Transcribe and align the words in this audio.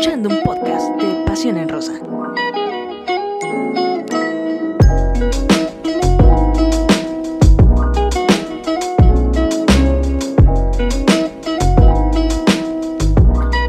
escuchando 0.00 0.30
un 0.30 0.42
podcast 0.42 0.88
de 1.02 1.24
Pasión 1.26 1.58
en 1.58 1.68
Rosa. 1.68 1.92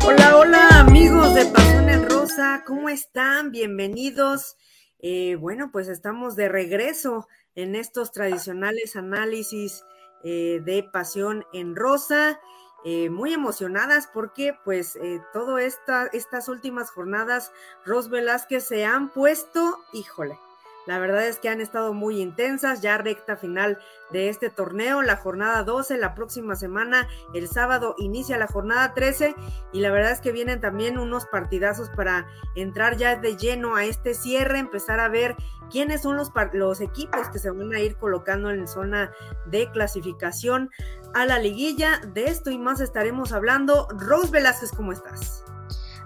Hola, 0.06 0.38
hola 0.38 0.80
amigos 0.80 1.34
de 1.34 1.46
Pasión 1.48 1.90
en 1.90 2.10
Rosa, 2.10 2.64
¿cómo 2.66 2.88
están? 2.88 3.52
Bienvenidos. 3.52 4.56
Eh, 5.00 5.36
bueno, 5.36 5.70
pues 5.74 5.90
estamos 5.90 6.38
de 6.38 6.48
regreso 6.48 7.28
en 7.56 7.76
estos 7.76 8.14
tradicionales 8.14 8.96
análisis 8.96 9.84
eh, 10.24 10.62
de 10.64 10.84
Pasión 10.84 11.44
en 11.52 11.76
Rosa. 11.76 12.40
Eh, 12.84 13.12
muy 13.12 13.34
emocionadas 13.34 14.10
porque 14.12 14.58
pues 14.66 14.96
eh, 14.96 15.22
todas 15.34 15.62
esta, 15.62 16.08
estas 16.08 16.48
últimas 16.48 16.90
jornadas 16.90 17.52
Ros 17.86 18.10
Velázquez 18.10 18.64
se 18.64 18.86
han 18.86 19.10
puesto, 19.10 19.80
híjole, 19.94 20.40
la 20.86 21.00
verdad 21.00 21.28
es 21.28 21.40
que 21.40 21.50
han 21.50 21.62
estado 21.62 21.94
muy 21.94 22.22
intensas, 22.22 22.82
ya 22.82 22.98
recta 22.98 23.38
final 23.38 23.80
de 24.12 24.30
este 24.30 24.50
torneo, 24.50 25.02
la 25.02 25.16
jornada 25.16 25.64
12, 25.64 25.98
la 25.98 26.16
próxima 26.16 26.56
semana, 26.56 27.08
el 27.34 27.48
sábado 27.48 27.96
inicia 27.98 28.38
la 28.38 28.48
jornada 28.48 28.94
13 28.94 29.36
y 29.74 29.80
la 29.80 29.92
verdad 29.92 30.12
es 30.12 30.22
que 30.22 30.32
vienen 30.32 30.60
también 30.60 30.98
unos 30.98 31.26
partidazos 31.26 31.90
para 31.90 32.28
entrar 32.56 32.98
ya 32.98 33.16
de 33.16 33.38
lleno 33.38 33.76
a 33.76 33.86
este 33.86 34.14
cierre, 34.14 34.60
empezar 34.60 35.00
a 35.00 35.10
ver 35.10 35.36
quiénes 35.72 36.02
son 36.02 36.18
los, 36.18 36.32
los 36.54 36.82
equipos 36.82 37.30
que 37.30 37.40
se 37.40 37.50
van 37.50 37.74
a 37.74 37.80
ir 37.80 37.96
colocando 37.96 38.52
en 38.52 38.68
zona 38.68 39.12
de 39.46 39.72
clasificación 39.72 40.70
a 41.14 41.26
la 41.26 41.40
liguilla. 41.40 42.02
De 42.14 42.26
esto 42.26 42.52
y 42.52 42.58
más 42.58 42.82
estaremos 42.82 43.32
hablando. 43.32 43.88
Rose 43.98 44.32
Velázquez, 44.32 44.72
¿cómo 44.72 44.92
estás? 44.92 45.46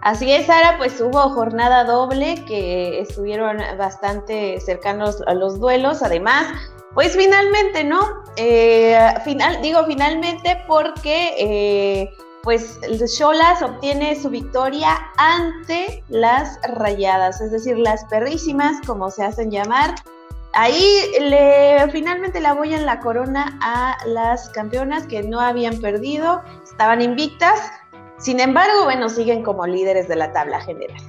Así 0.05 0.31
es, 0.31 0.45
Sara, 0.45 0.77
pues 0.77 1.01
hubo 1.01 1.19
jornada 1.31 1.83
doble 1.83 2.45
que 2.45 2.99
estuvieron 2.99 3.57
bastante 3.75 4.61
cercanos 4.61 5.23
a 5.25 5.33
los 5.33 5.59
duelos. 5.59 6.03
Además, 6.03 6.45
pues 6.93 7.17
finalmente, 7.17 7.83
¿no? 7.83 8.23
Eh, 8.37 8.95
final, 9.23 9.63
digo 9.63 9.83
finalmente 9.87 10.61
porque 10.67 11.33
eh, 11.39 12.13
pues 12.43 12.79
Cholas 13.17 13.63
obtiene 13.63 14.15
su 14.15 14.29
victoria 14.29 14.95
ante 15.17 16.03
las 16.09 16.59
rayadas, 16.75 17.41
es 17.41 17.49
decir, 17.49 17.75
las 17.75 18.05
perrísimas, 18.05 18.85
como 18.85 19.09
se 19.09 19.23
hacen 19.23 19.49
llamar. 19.49 19.95
Ahí 20.53 21.01
le 21.19 21.89
finalmente 21.91 22.39
la 22.39 22.53
voy 22.53 22.75
en 22.75 22.85
la 22.85 22.99
corona 22.99 23.57
a 23.59 23.97
las 24.05 24.49
campeonas 24.49 25.07
que 25.07 25.23
no 25.23 25.39
habían 25.39 25.81
perdido, 25.81 26.43
estaban 26.63 27.01
invictas 27.01 27.71
sin 28.25 28.39
embargo, 28.39 28.85
bueno, 28.85 29.07
siguen 29.07 29.43
como 29.43 29.67
líderes 29.67 30.07
de 30.07 30.15
la 30.15 30.33
tabla 30.33 30.59
general. 30.59 30.99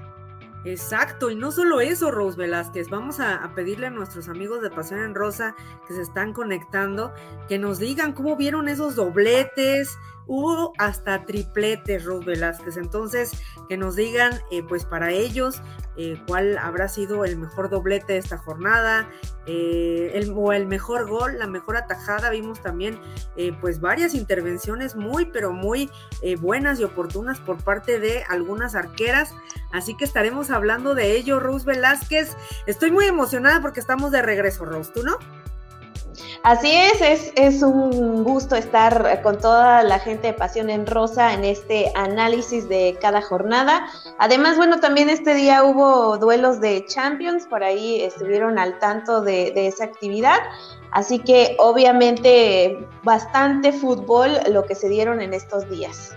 Exacto, 0.67 1.31
y 1.31 1.35
no 1.35 1.51
solo 1.51 1.81
eso, 1.81 2.11
Rose 2.11 2.37
Velázquez, 2.37 2.91
vamos 2.91 3.21
a, 3.21 3.51
pedirle 3.55 3.87
a 3.87 3.91
nuestros 3.91 4.29
amigos 4.29 4.61
de 4.61 4.69
Pasión 4.69 5.01
en 5.01 5.15
Rosa 5.15 5.57
que 5.89 5.95
se 5.95 6.03
están 6.03 6.35
conectando, 6.35 7.15
que 7.49 7.59
nos 7.59 7.79
digan 7.79 8.13
cómo 8.13 8.37
vieron 8.37 8.69
esos 8.69 8.97
dobletes, 8.97 9.97
hubo 10.27 10.73
hasta 10.79 11.25
tripletes, 11.25 12.05
Rose 12.05 12.27
Velázquez, 12.27 12.77
entonces 12.77 13.33
que 13.69 13.77
nos 13.77 13.97
digan, 13.97 14.33
eh, 14.51 14.63
pues 14.63 14.85
para 14.85 15.11
ellos, 15.13 15.63
eh, 15.97 16.21
cuál 16.27 16.59
habrá 16.59 16.89
sido 16.89 17.25
el 17.25 17.39
mejor 17.39 17.71
doblete 17.71 18.15
de 18.15 18.19
esta 18.19 18.39
jornada, 18.39 19.09
eh, 19.47 20.13
el, 20.15 20.33
o 20.35 20.53
el 20.53 20.67
mejor 20.67 21.09
gol, 21.09 21.39
la 21.39 21.47
mejor 21.47 21.77
atajada. 21.77 22.31
Vimos 22.31 22.61
también 22.61 22.99
pues 23.61 23.81
varias 23.81 24.15
intervenciones 24.15 24.97
muy, 24.97 25.27
pero 25.27 25.53
muy 25.53 25.91
buenas 26.41 26.81
y 26.81 26.85
oportunas 26.85 27.39
por 27.39 27.63
parte 27.63 28.01
de 28.01 28.25
algunas 28.29 28.75
arqueras. 28.75 29.35
Así 29.73 29.97
que 29.97 30.05
estaremos 30.05 30.51
hablando 30.51 30.95
de 30.95 31.17
ello, 31.17 31.39
Rose 31.39 31.67
Velázquez. 31.67 32.37
Estoy 32.67 32.91
muy 32.91 33.05
emocionada 33.07 33.61
porque 33.61 33.81
estamos 33.81 34.11
de 34.11 34.23
regreso, 34.23 34.65
Rose, 34.65 34.91
¿tú 34.93 35.03
no? 35.03 35.19
Así 36.43 36.71
es, 36.71 37.01
es, 37.01 37.33
es, 37.37 37.63
un 37.63 38.23
gusto 38.25 38.57
estar 38.57 39.23
con 39.23 39.39
toda 39.39 39.83
la 39.83 39.99
gente 39.99 40.29
de 40.29 40.33
Pasión 40.33 40.71
en 40.71 40.87
Rosa 40.87 41.35
en 41.35 41.45
este 41.45 41.91
análisis 41.95 42.69
de 42.69 42.97
cada 43.01 43.23
jornada. 43.23 43.87
Además, 44.19 44.57
bueno, 44.57 44.81
también 44.81 45.11
este 45.11 45.35
día 45.35 45.65
hubo 45.65 46.19
duelos 46.19 46.61
de 46.61 46.85
Champions, 46.87 47.47
por 47.47 47.65
ahí 47.65 48.03
estuvieron 48.03 48.59
al 48.59 48.79
tanto 48.79 49.21
de, 49.21 49.51
de 49.53 49.67
esa 49.67 49.85
actividad. 49.85 50.39
Así 50.93 51.19
que 51.19 51.57
obviamente 51.59 52.79
bastante 53.03 53.73
fútbol 53.73 54.39
lo 54.51 54.65
que 54.65 54.75
se 54.75 54.89
dieron 54.89 55.21
en 55.21 55.35
estos 55.35 55.69
días 55.69 56.17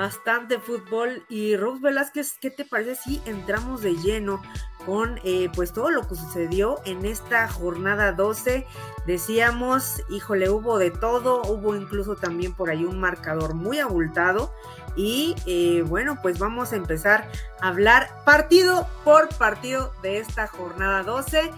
bastante 0.00 0.58
fútbol. 0.58 1.26
Y 1.28 1.56
Rose 1.56 1.82
Velázquez, 1.82 2.38
¿qué 2.40 2.50
te 2.50 2.64
parece 2.64 2.94
si 2.94 3.22
entramos 3.26 3.82
de 3.82 3.96
lleno 3.96 4.40
con 4.86 5.20
eh, 5.24 5.50
pues 5.54 5.74
todo 5.74 5.90
lo 5.90 6.08
que 6.08 6.14
sucedió 6.14 6.80
en 6.86 7.04
esta 7.04 7.46
jornada 7.48 8.12
12? 8.12 8.66
Decíamos, 9.06 10.02
híjole, 10.08 10.48
hubo 10.48 10.78
de 10.78 10.90
todo, 10.90 11.42
hubo 11.42 11.76
incluso 11.76 12.16
también 12.16 12.54
por 12.54 12.70
ahí 12.70 12.86
un 12.86 12.98
marcador 12.98 13.52
muy 13.52 13.78
abultado. 13.78 14.54
Y 14.96 15.36
eh, 15.44 15.84
bueno, 15.86 16.18
pues 16.22 16.38
vamos 16.38 16.72
a 16.72 16.76
empezar 16.76 17.30
a 17.60 17.68
hablar 17.68 18.08
partido 18.24 18.88
por 19.04 19.28
partido 19.36 19.92
de 20.02 20.16
esta 20.16 20.46
jornada 20.46 21.02
12. 21.02 21.50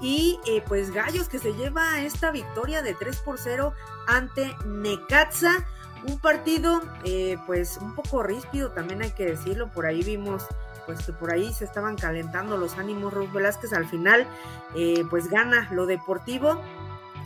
Y 0.00 0.40
eh, 0.46 0.64
pues 0.66 0.92
Gallos 0.92 1.28
que 1.28 1.38
se 1.38 1.52
lleva 1.52 2.00
esta 2.00 2.30
victoria 2.30 2.80
de 2.80 2.94
3 2.94 3.18
por 3.18 3.38
0 3.38 3.74
ante 4.06 4.56
Necaxa 4.64 5.66
un 6.06 6.18
partido, 6.18 6.82
eh, 7.04 7.36
pues 7.46 7.76
un 7.78 7.94
poco 7.94 8.22
ríspido, 8.22 8.70
también 8.70 9.02
hay 9.02 9.10
que 9.10 9.26
decirlo. 9.26 9.70
Por 9.70 9.86
ahí 9.86 10.02
vimos, 10.02 10.46
pues 10.86 11.04
que 11.06 11.12
por 11.12 11.32
ahí 11.32 11.52
se 11.52 11.64
estaban 11.64 11.96
calentando 11.96 12.56
los 12.56 12.78
ánimos. 12.78 13.12
Ros 13.12 13.32
Velázquez 13.32 13.72
al 13.72 13.86
final, 13.86 14.26
eh, 14.74 15.04
pues 15.10 15.28
gana 15.28 15.68
lo 15.72 15.86
deportivo. 15.86 16.60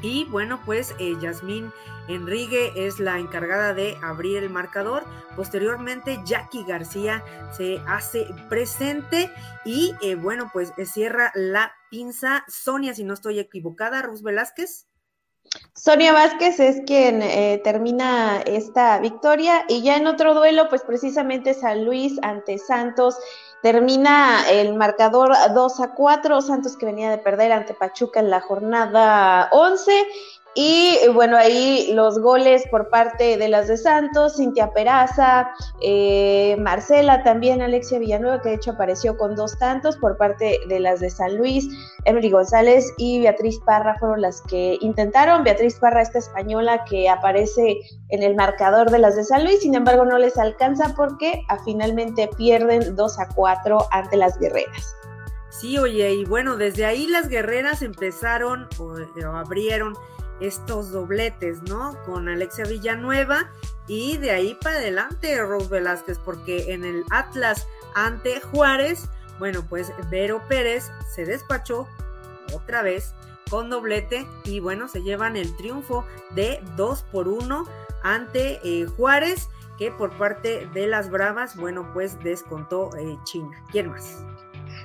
Y 0.02 0.24
bueno, 0.26 0.60
pues 0.66 0.94
eh, 0.98 1.14
Yasmín 1.20 1.72
Enrique 2.06 2.72
es 2.76 3.00
la 3.00 3.18
encargada 3.18 3.72
de 3.72 3.96
abrir 4.02 4.36
el 4.36 4.50
marcador. 4.50 5.04
Posteriormente, 5.34 6.20
Jackie 6.24 6.64
García 6.64 7.24
se 7.56 7.80
hace 7.86 8.26
presente. 8.48 9.32
Y 9.64 9.94
bueno, 10.16 10.50
pues 10.52 10.72
cierra 10.84 11.32
la 11.34 11.72
pinza. 11.90 12.44
Sonia, 12.46 12.94
si 12.94 13.04
no 13.04 13.14
estoy 13.14 13.38
equivocada, 13.38 14.02
Ros 14.02 14.22
Velázquez. 14.22 14.86
Sonia 15.74 16.12
Vázquez 16.12 16.58
es 16.58 16.82
quien 16.86 17.22
eh, 17.22 17.60
termina 17.62 18.40
esta 18.44 18.98
victoria 18.98 19.64
y 19.68 19.82
ya 19.82 19.96
en 19.96 20.06
otro 20.06 20.34
duelo, 20.34 20.68
pues 20.68 20.82
precisamente 20.82 21.54
San 21.54 21.84
Luis 21.84 22.18
ante 22.22 22.58
Santos 22.58 23.16
termina 23.62 24.48
el 24.50 24.74
marcador 24.74 25.32
2 25.54 25.80
a 25.80 25.94
4, 25.94 26.40
Santos 26.40 26.76
que 26.76 26.86
venía 26.86 27.10
de 27.10 27.18
perder 27.18 27.52
ante 27.52 27.74
Pachuca 27.74 28.20
en 28.20 28.30
la 28.30 28.40
jornada 28.40 29.48
11 29.52 29.92
y 30.58 30.98
bueno, 31.12 31.36
ahí 31.36 31.92
los 31.92 32.18
goles 32.18 32.64
por 32.70 32.88
parte 32.88 33.36
de 33.36 33.46
las 33.46 33.68
de 33.68 33.76
Santos, 33.76 34.36
Cintia 34.38 34.70
Peraza, 34.72 35.50
eh, 35.82 36.56
Marcela 36.58 37.22
también, 37.22 37.60
Alexia 37.60 37.98
Villanueva, 37.98 38.40
que 38.40 38.48
de 38.48 38.54
hecho 38.54 38.70
apareció 38.70 39.18
con 39.18 39.36
dos 39.36 39.58
tantos 39.58 39.98
por 39.98 40.16
parte 40.16 40.58
de 40.66 40.80
las 40.80 41.00
de 41.00 41.10
San 41.10 41.36
Luis, 41.36 41.68
Emily 42.06 42.30
González 42.30 42.90
y 42.96 43.20
Beatriz 43.20 43.60
Parra 43.66 43.98
fueron 43.98 44.22
las 44.22 44.40
que 44.48 44.78
intentaron. 44.80 45.44
Beatriz 45.44 45.78
Parra, 45.78 46.00
esta 46.00 46.20
española 46.20 46.86
que 46.88 47.10
aparece 47.10 47.76
en 48.08 48.22
el 48.22 48.34
marcador 48.34 48.90
de 48.90 48.98
las 48.98 49.14
de 49.14 49.24
San 49.24 49.44
Luis, 49.44 49.60
sin 49.60 49.74
embargo 49.74 50.06
no 50.06 50.16
les 50.16 50.38
alcanza 50.38 50.94
porque 50.96 51.44
a, 51.50 51.62
finalmente 51.64 52.30
pierden 52.34 52.96
2 52.96 53.18
a 53.18 53.28
4 53.28 53.88
ante 53.90 54.16
las 54.16 54.38
guerreras. 54.38 54.96
Sí, 55.50 55.76
oye, 55.76 56.14
y 56.14 56.24
bueno, 56.24 56.56
desde 56.56 56.86
ahí 56.86 57.06
las 57.06 57.28
guerreras 57.28 57.82
empezaron 57.82 58.68
o 58.78 58.94
abrieron 59.36 59.94
estos 60.40 60.90
dobletes, 60.90 61.62
¿no? 61.62 61.96
Con 62.04 62.28
Alexia 62.28 62.64
Villanueva 62.64 63.50
y 63.86 64.16
de 64.18 64.30
ahí 64.30 64.56
para 64.60 64.76
adelante 64.76 65.40
Rose 65.42 65.68
Velázquez, 65.68 66.18
porque 66.18 66.72
en 66.72 66.84
el 66.84 67.04
Atlas 67.10 67.66
ante 67.94 68.40
Juárez, 68.40 69.08
bueno, 69.38 69.64
pues 69.68 69.92
Vero 70.10 70.42
Pérez 70.48 70.90
se 71.14 71.24
despachó 71.24 71.86
otra 72.52 72.82
vez 72.82 73.14
con 73.50 73.70
doblete 73.70 74.26
y 74.44 74.60
bueno, 74.60 74.88
se 74.88 75.02
llevan 75.02 75.36
el 75.36 75.56
triunfo 75.56 76.04
de 76.30 76.60
2 76.76 77.02
por 77.12 77.28
1 77.28 77.64
ante 78.02 78.60
eh, 78.64 78.86
Juárez, 78.86 79.48
que 79.78 79.90
por 79.90 80.10
parte 80.16 80.66
de 80.72 80.86
las 80.86 81.10
Bravas, 81.10 81.56
bueno, 81.56 81.90
pues 81.92 82.18
descontó 82.22 82.90
eh, 82.96 83.18
China. 83.24 83.62
¿Quién 83.70 83.90
más? 83.90 84.24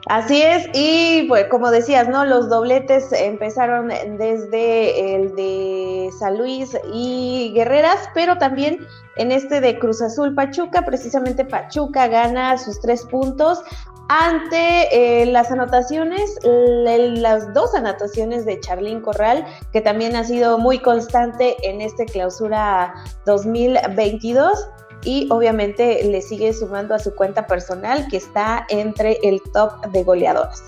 Así 0.07 0.41
es, 0.41 0.67
y 0.73 1.27
pues 1.27 1.45
como 1.45 1.69
decías, 1.69 2.09
¿no? 2.09 2.25
Los 2.25 2.49
dobletes 2.49 3.11
empezaron 3.13 3.89
desde 4.17 5.15
el 5.15 5.35
de 5.35 6.09
San 6.17 6.39
Luis 6.39 6.75
y 6.91 7.51
Guerreras, 7.53 8.09
pero 8.15 8.37
también 8.37 8.79
en 9.17 9.31
este 9.31 9.61
de 9.61 9.77
Cruz 9.77 10.01
Azul 10.01 10.33
Pachuca, 10.33 10.83
precisamente 10.83 11.45
Pachuca 11.45 12.07
gana 12.07 12.57
sus 12.57 12.81
tres 12.81 13.03
puntos 13.05 13.61
ante 14.09 15.21
eh, 15.21 15.25
las 15.27 15.51
anotaciones, 15.51 16.37
las 16.43 17.53
dos 17.53 17.73
anotaciones 17.75 18.43
de 18.45 18.59
Charlín 18.59 19.01
Corral, 19.01 19.45
que 19.71 19.79
también 19.79 20.15
ha 20.17 20.23
sido 20.23 20.57
muy 20.57 20.79
constante 20.79 21.55
en 21.63 21.79
este 21.79 22.05
clausura 22.05 22.93
2022 23.25 24.67
y 25.03 25.27
obviamente 25.29 26.03
le 26.03 26.21
sigue 26.21 26.53
sumando 26.53 26.95
a 26.95 26.99
su 26.99 27.15
cuenta 27.15 27.47
personal 27.47 28.07
que 28.09 28.17
está 28.17 28.65
entre 28.69 29.19
el 29.23 29.41
top 29.53 29.85
de 29.87 30.03
goleadoras. 30.03 30.63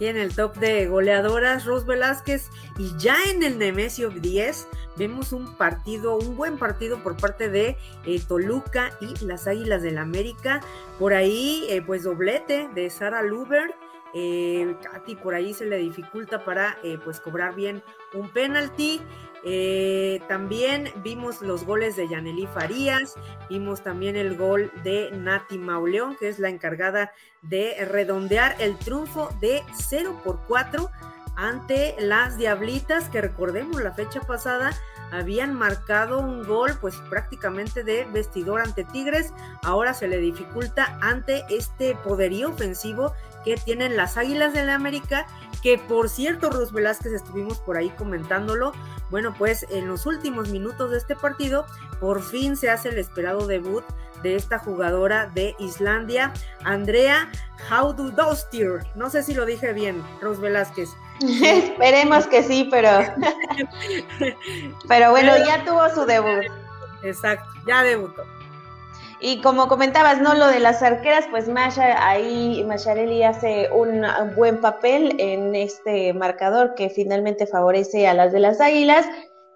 Sí, 0.00 0.06
en 0.06 0.16
el 0.16 0.34
top 0.34 0.56
de 0.56 0.86
goleadoras, 0.86 1.66
Rose 1.66 1.86
Velázquez, 1.86 2.48
y 2.78 2.90
ya 2.96 3.16
en 3.30 3.42
el 3.42 3.58
Nemesio 3.58 4.08
10 4.08 4.66
vemos 4.96 5.32
un 5.32 5.54
partido, 5.56 6.16
un 6.16 6.36
buen 6.36 6.56
partido 6.56 7.02
por 7.02 7.16
parte 7.16 7.50
de 7.50 7.76
eh, 8.06 8.20
Toluca 8.26 8.92
y 9.00 9.24
las 9.24 9.46
Águilas 9.46 9.82
del 9.82 9.98
América. 9.98 10.60
Por 10.98 11.12
ahí, 11.12 11.66
eh, 11.68 11.82
pues 11.82 12.04
doblete 12.04 12.68
de 12.74 12.88
Sara 12.88 13.22
Luber. 13.22 13.74
Eh, 14.14 14.74
Katy 14.82 15.16
por 15.16 15.34
ahí 15.34 15.54
se 15.54 15.66
le 15.66 15.76
dificulta 15.76 16.44
para 16.44 16.78
pues 17.04 17.20
cobrar 17.20 17.54
bien 17.54 17.82
un 18.14 18.28
penalti. 18.30 19.00
También 20.28 20.90
vimos 21.02 21.40
los 21.40 21.64
goles 21.64 21.96
de 21.96 22.08
Yaneli 22.08 22.46
Farías, 22.46 23.14
vimos 23.48 23.82
también 23.82 24.16
el 24.16 24.36
gol 24.36 24.70
de 24.84 25.10
Nati 25.12 25.58
Mauleón, 25.58 26.16
que 26.16 26.28
es 26.28 26.38
la 26.38 26.48
encargada 26.48 27.12
de 27.42 27.84
redondear 27.86 28.56
el 28.58 28.76
triunfo 28.76 29.30
de 29.40 29.62
0 29.74 30.20
por 30.24 30.40
4 30.46 30.90
ante 31.36 31.94
las 31.98 32.36
Diablitas, 32.36 33.08
que 33.08 33.20
recordemos 33.20 33.82
la 33.82 33.92
fecha 33.92 34.20
pasada 34.20 34.72
habían 35.10 35.54
marcado 35.54 36.20
un 36.20 36.44
gol 36.44 36.76
pues 36.80 36.96
prácticamente 37.08 37.82
de 37.82 38.04
vestidor 38.12 38.60
ante 38.60 38.84
Tigres, 38.84 39.32
ahora 39.62 39.94
se 39.94 40.08
le 40.08 40.18
dificulta 40.18 40.98
ante 41.00 41.44
este 41.48 41.94
poderío 41.96 42.50
ofensivo 42.50 43.12
que 43.44 43.56
tienen 43.56 43.96
las 43.96 44.16
Águilas 44.16 44.52
de 44.52 44.64
la 44.64 44.74
América, 44.74 45.26
que 45.62 45.78
por 45.78 46.08
cierto, 46.08 46.50
Rus 46.50 46.72
Velázquez 46.72 47.12
estuvimos 47.12 47.58
por 47.60 47.76
ahí 47.76 47.90
comentándolo, 47.90 48.72
bueno 49.10 49.34
pues 49.36 49.66
en 49.70 49.88
los 49.88 50.06
últimos 50.06 50.50
minutos 50.50 50.90
de 50.90 50.98
este 50.98 51.16
partido 51.16 51.66
por 52.00 52.22
fin 52.22 52.56
se 52.56 52.70
hace 52.70 52.88
el 52.88 52.98
esperado 52.98 53.46
debut 53.46 53.84
de 54.22 54.36
esta 54.36 54.58
jugadora 54.58 55.30
de 55.34 55.54
Islandia, 55.58 56.32
Andrea 56.64 57.30
Haududostir. 57.68 58.80
No 58.94 59.10
sé 59.10 59.22
si 59.22 59.34
lo 59.34 59.46
dije 59.46 59.72
bien, 59.72 60.02
Ros 60.20 60.40
Velázquez. 60.40 60.90
Esperemos 61.20 62.26
que 62.26 62.42
sí, 62.42 62.68
pero 62.70 62.90
pero 64.88 65.10
bueno, 65.10 65.36
ya 65.38 65.64
tuvo 65.64 65.88
su 65.90 66.04
debut. 66.04 66.44
Exacto, 67.02 67.48
ya 67.66 67.82
debutó. 67.82 68.22
Y 69.22 69.42
como 69.42 69.68
comentabas, 69.68 70.20
¿no? 70.22 70.34
Lo 70.34 70.46
de 70.46 70.60
las 70.60 70.82
arqueras, 70.82 71.26
pues 71.30 71.46
Masha, 71.46 72.08
ahí 72.08 72.64
Macharelli 72.66 73.22
hace 73.22 73.68
un 73.70 74.02
buen 74.34 74.62
papel 74.62 75.14
en 75.18 75.54
este 75.54 76.14
marcador 76.14 76.74
que 76.74 76.88
finalmente 76.88 77.46
favorece 77.46 78.08
a 78.08 78.14
las 78.14 78.32
de 78.32 78.40
las 78.40 78.62
Águilas. 78.62 79.06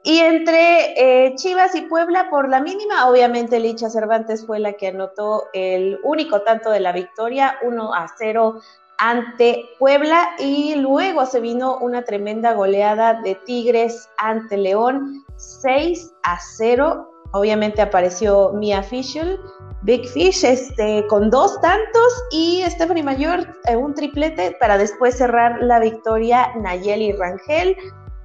Y 0.02 0.18
entre 0.18 1.24
eh, 1.26 1.34
Chivas 1.36 1.74
y 1.74 1.80
Puebla, 1.80 2.28
por 2.28 2.50
la 2.50 2.60
mínima, 2.60 3.08
obviamente 3.08 3.58
Licha 3.58 3.88
Cervantes 3.88 4.44
fue 4.44 4.58
la 4.58 4.74
que 4.74 4.88
anotó 4.88 5.44
el 5.54 5.98
único 6.02 6.42
tanto 6.42 6.70
de 6.70 6.80
la 6.80 6.92
victoria, 6.92 7.56
1 7.62 7.94
a 7.94 8.06
0 8.18 8.60
ante 8.98 9.64
Puebla. 9.78 10.36
Y 10.38 10.74
luego 10.74 11.24
se 11.24 11.40
vino 11.40 11.78
una 11.78 12.02
tremenda 12.02 12.52
goleada 12.52 13.14
de 13.22 13.34
Tigres 13.34 14.10
ante 14.18 14.58
León, 14.58 15.24
6 15.36 16.12
a 16.22 16.38
0. 16.38 17.13
Obviamente 17.34 17.82
apareció 17.82 18.52
Mia 18.52 18.80
Fischl, 18.80 19.40
Big 19.82 20.08
Fish, 20.08 20.44
este, 20.44 21.04
con 21.08 21.30
dos 21.30 21.60
tantos 21.60 22.24
y 22.30 22.62
Stephanie 22.68 23.02
Mayor, 23.02 23.40
eh, 23.68 23.74
un 23.74 23.92
triplete 23.92 24.56
para 24.60 24.78
después 24.78 25.18
cerrar 25.18 25.60
la 25.60 25.80
victoria 25.80 26.54
Nayeli 26.54 27.12
Rangel 27.12 27.76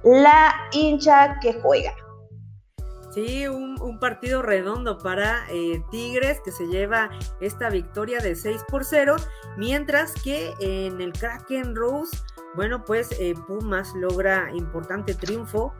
la 0.04 0.54
hincha 0.72 1.40
que 1.40 1.54
juega. 1.60 1.92
Sí, 3.10 3.48
un, 3.48 3.70
partido 3.98 4.40
redondo 4.40 4.96
para 4.96 5.44
eh, 5.50 5.82
Tigres 5.90 6.40
que 6.42 6.52
se 6.52 6.68
lleva 6.68 7.10
esta 7.40 7.68
victoria 7.68 8.20
de 8.20 8.36
6 8.36 8.62
por 8.68 8.84
0, 8.84 9.16
mientras 9.58 10.14
que 10.22 10.54
en 10.60 11.00
el 11.00 11.12
Kraken 11.12 11.74
Rose, 11.74 12.16
bueno, 12.54 12.84
pues 12.84 13.10
eh, 13.20 13.34
Pumas 13.46 13.92
logra 13.94 14.50
importante 14.54 15.14
triunfo, 15.14 15.74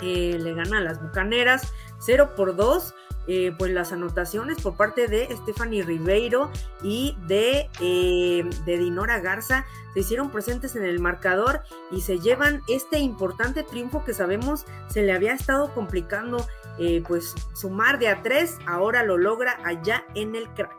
le 0.00 0.54
gana 0.54 0.78
a 0.78 0.80
las 0.80 1.02
Bucaneras 1.02 1.72
0 2.00 2.30
por 2.36 2.56
2 2.56 2.94
eh, 3.32 3.52
pues 3.56 3.70
las 3.70 3.92
anotaciones 3.92 4.60
por 4.60 4.76
parte 4.76 5.06
de 5.06 5.28
Stephanie 5.42 5.84
Ribeiro 5.84 6.50
y 6.82 7.16
de, 7.28 7.68
eh, 7.80 8.42
de 8.64 8.78
Dinora 8.78 9.20
Garza 9.20 9.66
se 9.92 10.00
hicieron 10.00 10.30
presentes 10.30 10.74
en 10.74 10.84
el 10.84 10.98
marcador 10.98 11.60
y 11.92 12.00
se 12.00 12.18
llevan 12.18 12.62
este 12.66 12.98
importante 12.98 13.62
triunfo 13.62 14.04
que 14.04 14.14
sabemos 14.14 14.64
se 14.88 15.02
le 15.02 15.12
había 15.12 15.34
estado 15.34 15.72
complicando 15.74 16.44
eh, 16.78 17.04
pues 17.06 17.34
sumar 17.52 18.00
de 18.00 18.08
a 18.08 18.22
tres, 18.22 18.58
ahora 18.66 19.04
lo 19.04 19.16
logra 19.16 19.58
allá 19.64 20.02
en 20.14 20.34
el 20.34 20.48
crack. 20.54 20.74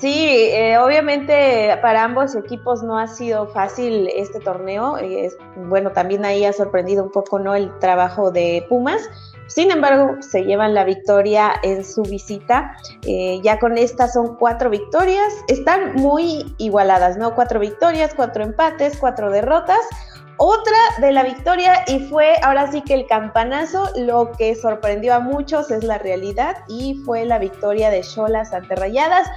Sí, 0.00 0.50
obviamente 0.78 1.78
para 1.80 2.04
ambos 2.04 2.34
equipos 2.34 2.82
no 2.82 2.98
ha 2.98 3.06
sido 3.06 3.46
fácil 3.46 4.08
este 4.14 4.40
torneo. 4.40 4.98
bueno, 5.56 5.92
también 5.92 6.24
ahí 6.24 6.44
ha 6.44 6.52
sorprendido 6.52 7.04
un 7.04 7.12
poco 7.12 7.38
no 7.38 7.54
el 7.54 7.78
trabajo 7.78 8.30
de 8.30 8.66
Pumas, 8.68 9.08
sin 9.46 9.70
embargo, 9.70 10.16
se 10.20 10.44
llevan 10.44 10.74
la 10.74 10.84
victoria 10.84 11.52
en 11.62 11.84
su 11.84 12.02
visita. 12.02 12.76
Eh, 13.02 13.40
ya 13.42 13.58
con 13.58 13.76
estas 13.76 14.14
son 14.14 14.36
cuatro 14.36 14.70
victorias. 14.70 15.32
Están 15.48 15.94
muy 15.94 16.54
igualadas, 16.58 17.16
¿no? 17.16 17.34
Cuatro 17.34 17.60
victorias, 17.60 18.12
cuatro 18.14 18.42
empates, 18.42 18.96
cuatro 18.98 19.30
derrotas. 19.30 19.80
Otra 20.36 20.76
de 20.98 21.12
la 21.12 21.22
victoria 21.22 21.84
y 21.86 22.00
fue 22.08 22.34
ahora 22.42 22.70
sí 22.72 22.82
que 22.82 22.94
el 22.94 23.06
campanazo, 23.06 23.88
lo 23.96 24.32
que 24.32 24.56
sorprendió 24.56 25.14
a 25.14 25.20
muchos 25.20 25.70
es 25.70 25.84
la 25.84 25.98
realidad 25.98 26.56
y 26.66 27.00
fue 27.04 27.24
la 27.24 27.38
victoria 27.38 27.88
de 27.90 28.00
Cholas 28.00 28.52
ante 28.52 28.74
Rayadas. 28.74 29.28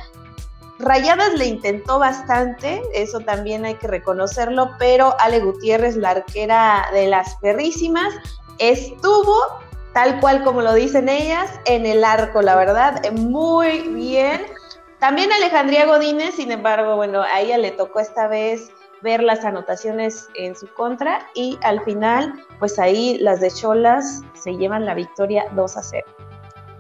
Rayadas 0.80 1.34
le 1.36 1.46
intentó 1.46 2.00
bastante, 2.00 2.82
eso 2.96 3.20
también 3.20 3.66
hay 3.66 3.76
que 3.76 3.88
reconocerlo, 3.88 4.72
pero 4.80 5.16
Ale 5.20 5.40
Gutiérrez, 5.40 5.96
la 5.98 6.12
arquera 6.12 6.88
de 6.92 7.08
las 7.08 7.36
perrísimas, 7.38 8.14
estuvo 8.58 9.36
tal 9.98 10.20
cual 10.20 10.44
como 10.44 10.62
lo 10.62 10.76
dicen 10.76 11.10
ellas, 11.10 11.60
en 11.66 11.88
el 11.88 12.04
arco, 12.04 12.44
la 12.44 12.56
verdad, 12.56 13.02
muy 13.14 13.80
bien. 13.88 14.46
También 15.00 15.32
Alejandría 15.32 15.88
Godínez, 15.88 16.36
sin 16.36 16.52
embargo, 16.52 16.98
bueno, 16.98 17.24
a 17.24 17.42
ella 17.42 17.58
le 17.58 17.72
tocó 17.72 18.00
esta 18.00 18.28
vez 18.28 18.70
ver 19.02 19.24
las 19.24 19.44
anotaciones 19.44 20.30
en 20.36 20.56
su 20.56 20.72
contra 20.76 21.28
y 21.34 21.58
al 21.64 21.84
final, 21.84 22.32
pues 22.60 22.78
ahí 22.78 23.18
las 23.22 23.40
de 23.40 23.50
Cholas 23.50 24.22
se 24.36 24.56
llevan 24.56 24.86
la 24.86 24.94
victoria 24.94 25.48
2 25.56 25.78
a 25.78 25.82
0. 25.82 26.06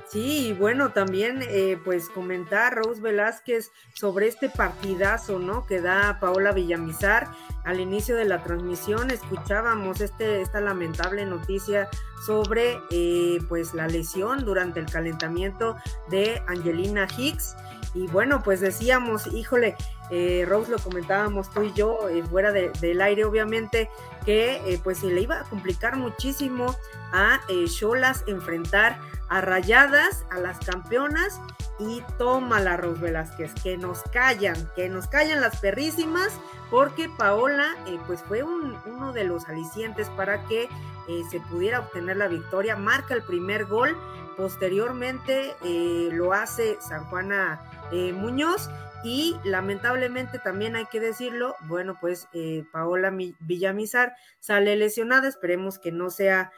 Sí, 0.09 0.55
bueno, 0.57 0.93
también 0.93 1.41
eh, 1.41 1.77
pues 1.83 2.07
comentar 2.07 2.75
Rose 2.75 3.01
Velázquez 3.01 3.71
sobre 3.93 4.27
este 4.27 4.49
partidazo, 4.49 5.37
¿no? 5.37 5.65
Que 5.65 5.81
da 5.81 6.19
Paola 6.21 6.53
Villamizar. 6.53 7.27
Al 7.65 7.81
inicio 7.81 8.15
de 8.15 8.23
la 8.23 8.41
transmisión 8.41 9.11
escuchábamos 9.11 9.99
este, 9.99 10.41
esta 10.41 10.61
lamentable 10.61 11.25
noticia 11.25 11.89
sobre 12.25 12.79
eh, 12.89 13.39
pues 13.49 13.73
la 13.73 13.87
lesión 13.87 14.45
durante 14.45 14.79
el 14.79 14.85
calentamiento 14.85 15.75
de 16.09 16.41
Angelina 16.47 17.05
Hicks. 17.17 17.57
Y 17.97 18.07
bueno, 18.07 18.43
pues 18.43 18.59
decíamos, 18.59 19.27
híjole, 19.27 19.75
eh, 20.11 20.45
Rose 20.47 20.71
lo 20.71 20.77
comentábamos 20.77 21.49
tú 21.49 21.63
y 21.63 21.73
yo, 21.73 21.97
fuera 22.29 22.51
del 22.51 23.01
aire 23.01 23.25
obviamente, 23.25 23.89
que 24.23 24.79
pues 24.83 24.99
se 24.99 25.07
le 25.07 25.21
iba 25.21 25.39
a 25.39 25.43
complicar 25.45 25.95
muchísimo 25.95 26.75
a 27.11 27.39
Cholas 27.67 28.23
enfrentar 28.27 28.99
a 29.29 29.41
Rayadas, 29.41 30.25
a 30.29 30.39
las 30.39 30.59
campeonas 30.59 31.39
y 31.79 32.03
toma 32.17 32.59
la 32.59 32.77
Rose 32.77 33.01
Velázquez, 33.01 33.53
que 33.61 33.77
nos 33.77 34.01
callan, 34.03 34.55
que 34.75 34.89
nos 34.89 35.07
callan 35.07 35.41
las 35.41 35.59
perrísimas, 35.59 36.29
porque 36.69 37.09
Paola 37.09 37.75
eh, 37.85 37.99
pues 38.07 38.21
fue 38.23 38.43
uno 38.43 39.13
de 39.13 39.23
los 39.23 39.47
alicientes 39.47 40.09
para 40.09 40.43
que 40.45 40.63
eh, 40.63 41.23
se 41.29 41.39
pudiera 41.39 41.79
obtener 41.79 42.17
la 42.17 42.27
victoria, 42.27 42.75
marca 42.75 43.13
el 43.13 43.21
primer 43.21 43.65
gol, 43.65 43.95
posteriormente 44.35 45.55
eh, 45.63 46.09
lo 46.11 46.33
hace 46.33 46.77
San 46.81 47.05
Juana 47.05 47.61
Muñoz 47.91 48.69
y 49.03 49.35
lamentablemente 49.43 50.39
también 50.39 50.75
hay 50.75 50.85
que 50.87 50.99
decirlo, 50.99 51.55
bueno 51.67 51.97
pues 52.01 52.27
Paola 52.71 53.11
Villamizar 53.39 54.15
sale 54.39 54.75
lesionada, 54.75 55.27
esperemos 55.27 55.79
que 55.79 55.91
no 55.91 56.09
sea 56.09 56.51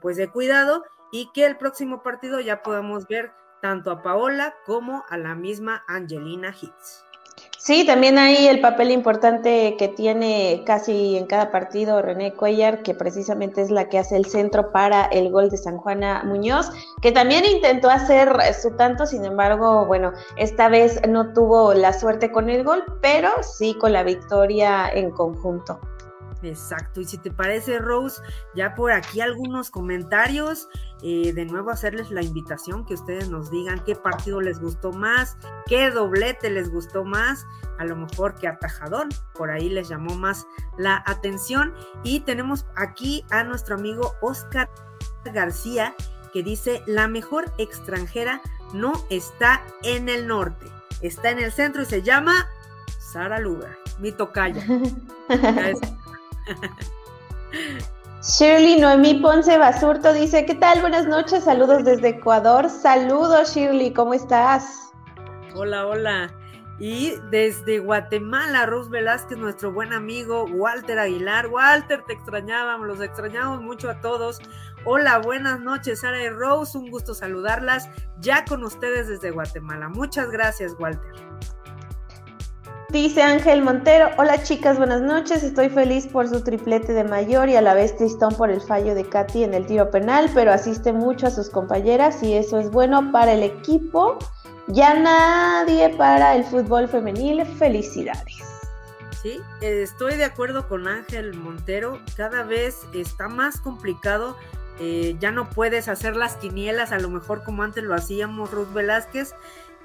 pues 0.00 0.16
de 0.16 0.28
cuidado 0.28 0.84
y 1.12 1.30
que 1.34 1.44
el 1.44 1.56
próximo 1.56 2.02
partido 2.02 2.40
ya 2.40 2.62
podamos 2.62 3.06
ver 3.06 3.32
tanto 3.60 3.90
a 3.90 4.02
Paola 4.02 4.54
como 4.66 5.04
a 5.08 5.18
la 5.18 5.34
misma 5.34 5.84
Angelina 5.86 6.48
Hicks. 6.50 7.04
Sí, 7.64 7.86
también 7.86 8.18
hay 8.18 8.48
el 8.48 8.60
papel 8.60 8.90
importante 8.90 9.76
que 9.78 9.86
tiene 9.86 10.64
casi 10.66 11.16
en 11.16 11.26
cada 11.26 11.52
partido 11.52 12.02
René 12.02 12.34
Cuellar, 12.34 12.82
que 12.82 12.92
precisamente 12.92 13.62
es 13.62 13.70
la 13.70 13.88
que 13.88 14.00
hace 14.00 14.16
el 14.16 14.26
centro 14.26 14.72
para 14.72 15.04
el 15.04 15.30
gol 15.30 15.48
de 15.48 15.56
San 15.56 15.76
Juana 15.76 16.24
Muñoz, 16.24 16.72
que 17.02 17.12
también 17.12 17.44
intentó 17.44 17.88
hacer 17.88 18.32
su 18.60 18.72
tanto, 18.72 19.06
sin 19.06 19.24
embargo, 19.24 19.86
bueno, 19.86 20.10
esta 20.36 20.68
vez 20.68 21.00
no 21.08 21.32
tuvo 21.34 21.72
la 21.72 21.92
suerte 21.92 22.32
con 22.32 22.50
el 22.50 22.64
gol, 22.64 22.82
pero 23.00 23.30
sí 23.42 23.74
con 23.78 23.92
la 23.92 24.02
victoria 24.02 24.90
en 24.92 25.12
conjunto. 25.12 25.78
Exacto, 26.42 27.00
y 27.00 27.04
si 27.04 27.18
te 27.18 27.30
parece, 27.30 27.78
Rose, 27.78 28.20
ya 28.54 28.74
por 28.74 28.90
aquí 28.90 29.20
algunos 29.20 29.70
comentarios, 29.70 30.68
eh, 31.02 31.32
de 31.32 31.44
nuevo 31.44 31.70
hacerles 31.70 32.10
la 32.10 32.22
invitación 32.22 32.84
que 32.84 32.94
ustedes 32.94 33.28
nos 33.28 33.50
digan 33.50 33.82
qué 33.84 33.94
partido 33.94 34.40
les 34.40 34.58
gustó 34.58 34.92
más, 34.92 35.36
qué 35.66 35.90
doblete 35.90 36.50
les 36.50 36.68
gustó 36.68 37.04
más, 37.04 37.46
a 37.78 37.84
lo 37.84 37.94
mejor 37.94 38.34
que 38.34 38.48
atajadón, 38.48 39.10
por 39.34 39.50
ahí 39.50 39.68
les 39.68 39.88
llamó 39.88 40.16
más 40.16 40.46
la 40.78 41.04
atención. 41.06 41.74
Y 42.02 42.20
tenemos 42.20 42.66
aquí 42.74 43.24
a 43.30 43.44
nuestro 43.44 43.76
amigo 43.76 44.14
Oscar 44.20 44.68
García, 45.24 45.94
que 46.32 46.42
dice, 46.42 46.82
la 46.86 47.06
mejor 47.06 47.52
extranjera 47.58 48.40
no 48.74 48.92
está 49.10 49.62
en 49.82 50.08
el 50.08 50.26
norte, 50.26 50.66
está 51.02 51.30
en 51.30 51.38
el 51.38 51.52
centro 51.52 51.82
y 51.82 51.86
se 51.86 52.02
llama 52.02 52.48
Sara 52.98 53.38
Lugar, 53.38 53.76
mi 54.00 54.10
tocaya. 54.10 54.64
Shirley 58.22 58.80
Noemí 58.80 59.14
Ponce 59.14 59.58
Basurto 59.58 60.12
dice, 60.12 60.46
¿qué 60.46 60.54
tal? 60.54 60.80
Buenas 60.80 61.06
noches, 61.06 61.44
saludos 61.44 61.84
desde 61.84 62.10
Ecuador. 62.10 62.70
Saludos 62.70 63.54
Shirley, 63.54 63.92
¿cómo 63.92 64.14
estás? 64.14 64.92
Hola, 65.54 65.86
hola. 65.86 66.32
Y 66.78 67.14
desde 67.30 67.78
Guatemala, 67.78 68.66
Rose 68.66 68.90
Velázquez, 68.90 69.38
nuestro 69.38 69.72
buen 69.72 69.92
amigo 69.92 70.46
Walter 70.46 70.98
Aguilar. 70.98 71.48
Walter, 71.48 72.02
te 72.06 72.14
extrañábamos, 72.14 72.86
los 72.86 73.00
extrañamos 73.00 73.60
mucho 73.60 73.90
a 73.90 74.00
todos. 74.00 74.40
Hola, 74.84 75.18
buenas 75.18 75.60
noches, 75.60 76.00
Sara 76.00 76.22
y 76.22 76.28
Rose, 76.28 76.76
un 76.76 76.90
gusto 76.90 77.14
saludarlas 77.14 77.88
ya 78.20 78.44
con 78.44 78.64
ustedes 78.64 79.08
desde 79.08 79.30
Guatemala. 79.30 79.88
Muchas 79.90 80.30
gracias, 80.30 80.74
Walter. 80.78 81.12
Dice 82.92 83.22
Ángel 83.22 83.62
Montero, 83.62 84.10
hola 84.18 84.42
chicas, 84.42 84.76
buenas 84.76 85.00
noches, 85.00 85.42
estoy 85.42 85.70
feliz 85.70 86.06
por 86.06 86.28
su 86.28 86.44
triplete 86.44 86.92
de 86.92 87.04
mayor 87.04 87.48
y 87.48 87.56
a 87.56 87.62
la 87.62 87.72
vez 87.72 87.96
tristón 87.96 88.34
por 88.34 88.50
el 88.50 88.60
fallo 88.60 88.94
de 88.94 89.08
Katy 89.08 89.44
en 89.44 89.54
el 89.54 89.64
tiro 89.64 89.90
penal, 89.90 90.28
pero 90.34 90.52
asiste 90.52 90.92
mucho 90.92 91.28
a 91.28 91.30
sus 91.30 91.48
compañeras 91.48 92.22
y 92.22 92.34
eso 92.34 92.58
es 92.60 92.70
bueno 92.70 93.10
para 93.10 93.32
el 93.32 93.44
equipo. 93.44 94.18
Ya 94.66 94.92
nadie 94.92 95.88
para 95.96 96.36
el 96.36 96.44
fútbol 96.44 96.86
femenil, 96.86 97.46
felicidades. 97.46 98.60
Sí, 99.22 99.40
estoy 99.62 100.16
de 100.16 100.26
acuerdo 100.26 100.68
con 100.68 100.86
Ángel 100.86 101.32
Montero, 101.32 101.98
cada 102.14 102.42
vez 102.42 102.86
está 102.92 103.26
más 103.26 103.58
complicado, 103.58 104.36
eh, 104.80 105.16
ya 105.18 105.30
no 105.30 105.48
puedes 105.48 105.88
hacer 105.88 106.14
las 106.14 106.36
quinielas 106.36 106.92
a 106.92 106.98
lo 106.98 107.08
mejor 107.08 107.42
como 107.42 107.62
antes 107.62 107.84
lo 107.84 107.94
hacíamos 107.94 108.50
Ruth 108.50 108.72
Velázquez, 108.74 109.34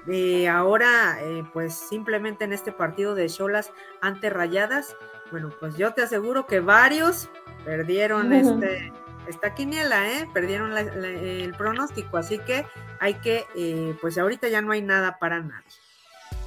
eh, 0.06 0.48
ahora, 0.48 1.18
eh, 1.20 1.44
pues 1.52 1.74
simplemente 1.74 2.44
en 2.44 2.52
este 2.52 2.72
partido 2.72 3.14
de 3.14 3.28
Cholas 3.28 3.72
ante 4.00 4.30
Rayadas, 4.30 4.96
bueno, 5.30 5.50
pues 5.60 5.76
yo 5.76 5.92
te 5.92 6.02
aseguro 6.02 6.46
que 6.46 6.60
varios 6.60 7.28
perdieron 7.64 8.32
este, 8.32 8.92
esta 9.26 9.54
quiniela, 9.54 10.10
¿eh? 10.10 10.28
perdieron 10.32 10.76
el 10.76 11.54
pronóstico, 11.54 12.16
así 12.16 12.38
que 12.38 12.64
hay 13.00 13.14
que, 13.14 13.46
eh, 13.54 13.94
pues 14.00 14.16
ahorita 14.16 14.48
ya 14.48 14.62
no 14.62 14.72
hay 14.72 14.80
nada 14.80 15.18
para 15.18 15.40
nadie. 15.40 15.66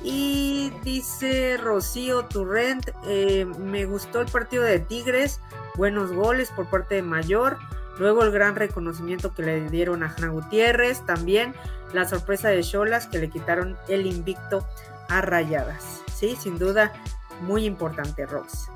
Y 0.04 0.74
dice 0.84 1.58
Rocío 1.58 2.26
Turrent, 2.26 2.90
me 3.06 3.86
gustó 3.86 4.22
el 4.22 4.32
partido 4.32 4.64
de 4.64 4.80
Tigres, 4.80 5.40
buenos 5.76 6.12
goles 6.12 6.50
por 6.50 6.68
parte 6.68 6.96
de 6.96 7.04
Mayor, 7.04 7.60
luego 8.00 8.24
el 8.24 8.32
gran 8.32 8.56
reconocimiento 8.56 9.36
que 9.36 9.44
le 9.44 9.70
dieron 9.70 10.02
a 10.02 10.10
Jana 10.10 10.30
Gutiérrez, 10.30 11.06
también 11.06 11.54
la 11.94 12.06
sorpresa 12.06 12.50
de 12.50 12.64
Cholas 12.64 13.08
que 13.08 13.20
le 13.20 13.30
quitaron 13.30 13.78
el 13.88 14.06
invicto 14.06 14.66
a 15.10 15.22
Rayadas. 15.22 16.02
Sí, 16.14 16.36
sin 16.40 16.58
duda, 16.58 16.92
muy 17.42 17.66
importante, 17.66 18.26
Rose. 18.26 18.70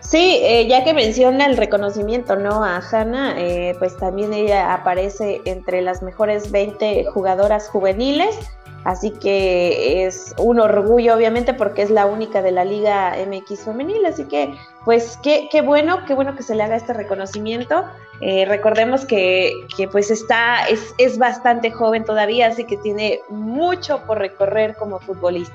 Sí, 0.00 0.38
eh, 0.42 0.68
ya 0.68 0.84
que 0.84 0.94
menciona 0.94 1.46
el 1.46 1.56
reconocimiento, 1.56 2.36
¿no? 2.36 2.62
A 2.62 2.76
Hanna, 2.76 3.34
eh, 3.36 3.74
pues 3.78 3.96
también 3.96 4.32
ella 4.32 4.72
aparece 4.72 5.40
entre 5.44 5.82
las 5.82 6.02
mejores 6.02 6.50
20 6.50 7.06
jugadoras 7.06 7.68
juveniles 7.68 8.36
Así 8.84 9.12
que 9.12 10.04
es 10.06 10.34
un 10.38 10.60
orgullo, 10.60 11.14
obviamente, 11.14 11.54
porque 11.54 11.82
es 11.82 11.90
la 11.90 12.04
única 12.04 12.42
de 12.42 12.52
la 12.52 12.64
Liga 12.64 13.14
MX 13.26 13.64
femenil. 13.64 14.04
Así 14.04 14.24
que, 14.24 14.54
pues, 14.84 15.18
qué, 15.22 15.48
qué 15.50 15.62
bueno, 15.62 16.04
qué 16.06 16.12
bueno 16.12 16.36
que 16.36 16.42
se 16.42 16.54
le 16.54 16.62
haga 16.62 16.76
este 16.76 16.92
reconocimiento. 16.92 17.84
Eh, 18.20 18.44
recordemos 18.46 19.06
que, 19.06 19.54
pues 19.90 20.10
está, 20.10 20.66
es, 20.68 20.94
es 20.98 21.18
bastante 21.18 21.70
joven 21.70 22.04
todavía, 22.04 22.48
así 22.48 22.64
que 22.64 22.76
tiene 22.76 23.20
mucho 23.30 24.04
por 24.06 24.18
recorrer 24.18 24.76
como 24.76 25.00
futbolista. 25.00 25.54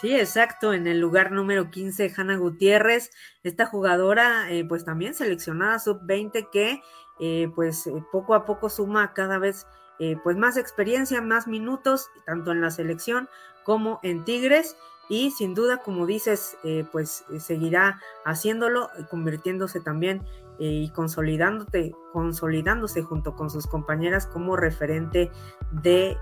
Sí, 0.00 0.14
exacto. 0.14 0.72
En 0.72 0.86
el 0.86 1.00
lugar 1.00 1.32
número 1.32 1.68
15, 1.70 2.12
Hanna 2.16 2.36
Gutiérrez, 2.36 3.10
esta 3.42 3.66
jugadora, 3.66 4.50
eh, 4.50 4.64
pues 4.64 4.84
también 4.84 5.14
seleccionada 5.14 5.80
sub-20 5.80 6.48
que, 6.52 6.80
eh, 7.18 7.48
pues, 7.56 7.90
poco 8.12 8.34
a 8.34 8.44
poco 8.44 8.68
suma 8.68 9.12
cada 9.14 9.38
vez 9.38 9.66
eh, 9.98 10.16
pues 10.22 10.36
más 10.36 10.56
experiencia, 10.56 11.20
más 11.20 11.46
minutos, 11.46 12.10
tanto 12.26 12.52
en 12.52 12.60
la 12.60 12.70
selección 12.70 13.28
como 13.64 14.00
en 14.02 14.24
Tigres. 14.24 14.76
Y 15.08 15.30
sin 15.32 15.54
duda, 15.54 15.78
como 15.78 16.06
dices, 16.06 16.56
eh, 16.64 16.84
pues 16.90 17.24
eh, 17.30 17.38
seguirá 17.38 18.00
haciéndolo 18.24 18.88
convirtiéndose 19.10 19.80
también 19.80 20.22
y 20.56 20.88
consolidándote, 20.90 21.96
consolidándose 22.12 23.02
junto 23.02 23.34
con 23.34 23.50
sus 23.50 23.66
compañeras 23.66 24.28
como 24.28 24.54
referente 24.54 25.32
de, 25.72 26.16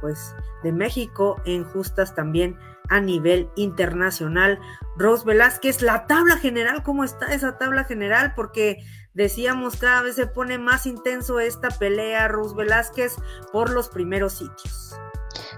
pues, 0.00 0.34
de 0.62 0.72
México 0.72 1.36
en 1.44 1.64
justas 1.64 2.14
también 2.14 2.56
a 2.88 3.00
nivel 3.00 3.50
internacional. 3.56 4.58
Rose 4.96 5.26
Velázquez, 5.26 5.82
la 5.82 6.06
tabla 6.06 6.38
general, 6.38 6.82
¿cómo 6.82 7.04
está 7.04 7.34
esa 7.34 7.58
tabla 7.58 7.84
general? 7.84 8.32
Porque 8.34 8.78
decíamos 9.14 9.76
cada 9.76 10.02
vez 10.02 10.16
se 10.16 10.26
pone 10.26 10.58
más 10.58 10.86
intenso 10.86 11.40
esta 11.40 11.70
pelea 11.70 12.28
Rose 12.28 12.54
Velázquez 12.54 13.16
por 13.52 13.70
los 13.70 13.88
primeros 13.88 14.34
sitios. 14.34 14.94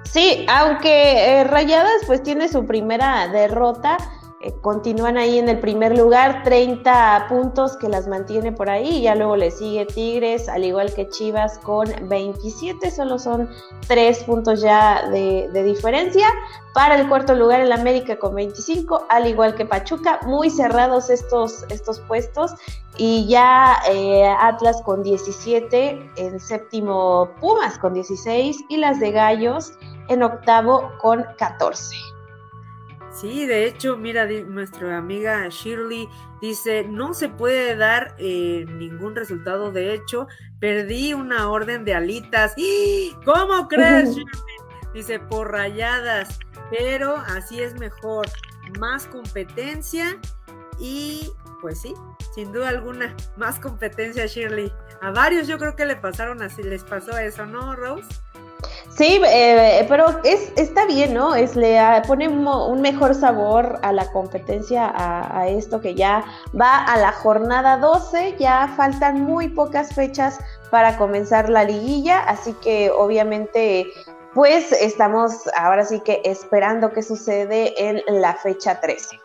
Sí, 0.04 0.46
aunque 0.48 1.40
eh, 1.40 1.44
Rayadas 1.44 2.02
pues 2.06 2.22
tiene 2.22 2.48
su 2.48 2.64
primera 2.66 3.28
derrota, 3.28 3.98
eh, 4.46 4.54
continúan 4.60 5.16
ahí 5.16 5.38
en 5.38 5.48
el 5.48 5.58
primer 5.58 5.98
lugar, 5.98 6.44
30 6.44 7.26
puntos 7.28 7.76
que 7.76 7.88
las 7.88 8.06
mantiene 8.06 8.52
por 8.52 8.70
ahí, 8.70 9.02
ya 9.02 9.16
luego 9.16 9.34
le 9.34 9.50
sigue 9.50 9.86
Tigres, 9.86 10.48
al 10.48 10.64
igual 10.64 10.94
que 10.94 11.08
Chivas 11.08 11.58
con 11.58 11.88
27, 12.08 12.92
solo 12.92 13.18
son 13.18 13.50
3 13.88 14.22
puntos 14.24 14.60
ya 14.60 15.08
de, 15.10 15.50
diferencia. 15.64 16.28
Para 16.74 16.94
el 17.00 17.08
cuarto 17.08 17.34
lugar 17.34 17.60
el 17.60 17.72
América 17.72 18.18
con 18.18 18.36
25, 18.36 19.06
al 19.08 19.26
igual 19.26 19.56
que 19.56 19.64
Pachuca, 19.64 20.20
muy 20.26 20.50
cerrados 20.50 21.10
estos, 21.10 21.64
estos 21.70 21.98
puestos. 22.00 22.52
Y 22.98 23.26
ya 23.26 23.78
eh, 23.88 24.26
Atlas 24.40 24.80
con 24.82 25.02
17, 25.02 26.12
en 26.16 26.38
séptimo 26.38 27.30
Pumas 27.40 27.78
con 27.78 27.94
16 27.94 28.64
y 28.68 28.76
las 28.76 29.00
de 29.00 29.10
Gallos 29.10 29.72
en 30.08 30.22
octavo 30.22 30.92
con 31.00 31.26
14. 31.36 32.15
Sí, 33.20 33.46
de 33.46 33.66
hecho, 33.66 33.96
mira, 33.96 34.26
nuestra 34.26 34.98
amiga 34.98 35.48
Shirley 35.48 36.06
dice, 36.42 36.84
no 36.84 37.14
se 37.14 37.30
puede 37.30 37.74
dar 37.74 38.14
eh, 38.18 38.66
ningún 38.68 39.16
resultado, 39.16 39.72
de 39.72 39.94
hecho, 39.94 40.28
perdí 40.60 41.14
una 41.14 41.48
orden 41.50 41.86
de 41.86 41.94
alitas. 41.94 42.54
¿Cómo 43.24 43.68
crees? 43.68 44.10
Shirley? 44.10 44.56
Dice, 44.92 45.18
por 45.18 45.50
rayadas, 45.50 46.38
pero 46.70 47.16
así 47.16 47.62
es 47.62 47.78
mejor, 47.78 48.26
más 48.78 49.06
competencia 49.06 50.18
y 50.78 51.32
pues 51.60 51.80
sí, 51.80 51.94
sin 52.34 52.52
duda 52.52 52.68
alguna, 52.68 53.14
más 53.36 53.58
competencia 53.58 54.26
Shirley. 54.26 54.70
A 55.00 55.10
varios 55.10 55.46
yo 55.48 55.58
creo 55.58 55.74
que 55.74 55.86
le 55.86 55.96
pasaron 55.96 56.42
así, 56.42 56.62
les 56.62 56.84
pasó 56.84 57.16
eso, 57.16 57.46
¿no, 57.46 57.74
Rose? 57.76 58.06
Sí, 58.96 59.20
eh, 59.26 59.84
pero 59.90 60.06
es, 60.24 60.52
está 60.56 60.86
bien, 60.86 61.12
¿no? 61.12 61.34
Es, 61.34 61.54
le 61.54 61.78
pone 62.06 62.28
un, 62.28 62.80
mejor 62.80 63.14
sabor 63.14 63.78
a 63.82 63.92
la 63.92 64.10
competencia, 64.10 64.90
a, 64.94 65.48
esto 65.48 65.82
que 65.82 65.94
ya 65.94 66.24
va 66.58 66.82
a 66.82 66.96
la 66.96 67.12
jornada 67.12 67.76
12, 67.76 68.36
ya 68.38 68.72
faltan 68.74 69.20
muy 69.20 69.48
pocas 69.48 69.94
fechas 69.94 70.38
para 70.70 70.96
comenzar 70.96 71.50
la 71.50 71.64
liguilla, 71.64 72.20
así 72.20 72.54
que 72.54 72.90
obviamente 72.90 73.86
pues 74.32 74.72
estamos 74.72 75.42
ahora 75.56 75.84
sí 75.84 76.00
que 76.00 76.22
esperando 76.24 76.92
qué 76.92 77.02
sucede 77.02 77.74
en 77.76 78.02
la 78.08 78.34
fecha 78.34 78.80
13. 78.80 79.20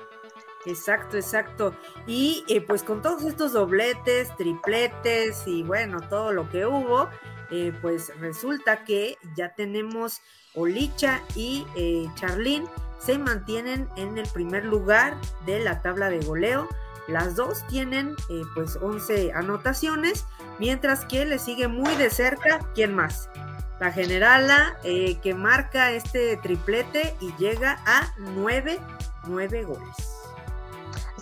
Exacto, 0.65 1.17
exacto. 1.17 1.73
Y 2.05 2.43
eh, 2.47 2.61
pues 2.61 2.83
con 2.83 3.01
todos 3.01 3.23
estos 3.23 3.53
dobletes, 3.53 4.35
tripletes 4.37 5.43
y 5.47 5.63
bueno, 5.63 5.99
todo 6.09 6.31
lo 6.31 6.49
que 6.49 6.65
hubo, 6.65 7.09
eh, 7.51 7.73
pues 7.81 8.11
resulta 8.19 8.83
que 8.85 9.17
ya 9.35 9.53
tenemos 9.55 10.21
Olicha 10.55 11.21
y 11.35 11.65
eh, 11.75 12.07
Charlín 12.15 12.65
se 12.99 13.17
mantienen 13.17 13.89
en 13.97 14.17
el 14.17 14.27
primer 14.29 14.65
lugar 14.65 15.15
de 15.45 15.59
la 15.59 15.81
tabla 15.81 16.09
de 16.09 16.19
goleo. 16.19 16.67
Las 17.07 17.35
dos 17.35 17.65
tienen 17.67 18.15
eh, 18.29 18.41
pues 18.55 18.77
11 18.77 19.33
anotaciones, 19.33 20.25
mientras 20.59 21.05
que 21.05 21.25
le 21.25 21.39
sigue 21.39 21.67
muy 21.67 21.93
de 21.95 22.09
cerca, 22.09 22.59
¿quién 22.73 22.95
más? 22.95 23.29
La 23.79 23.91
generala 23.91 24.77
que 24.83 25.33
marca 25.35 25.91
este 25.91 26.37
triplete 26.37 27.15
y 27.19 27.33
llega 27.37 27.81
a 27.87 28.13
9, 28.19 28.79
9 29.25 29.63
goles. 29.63 30.20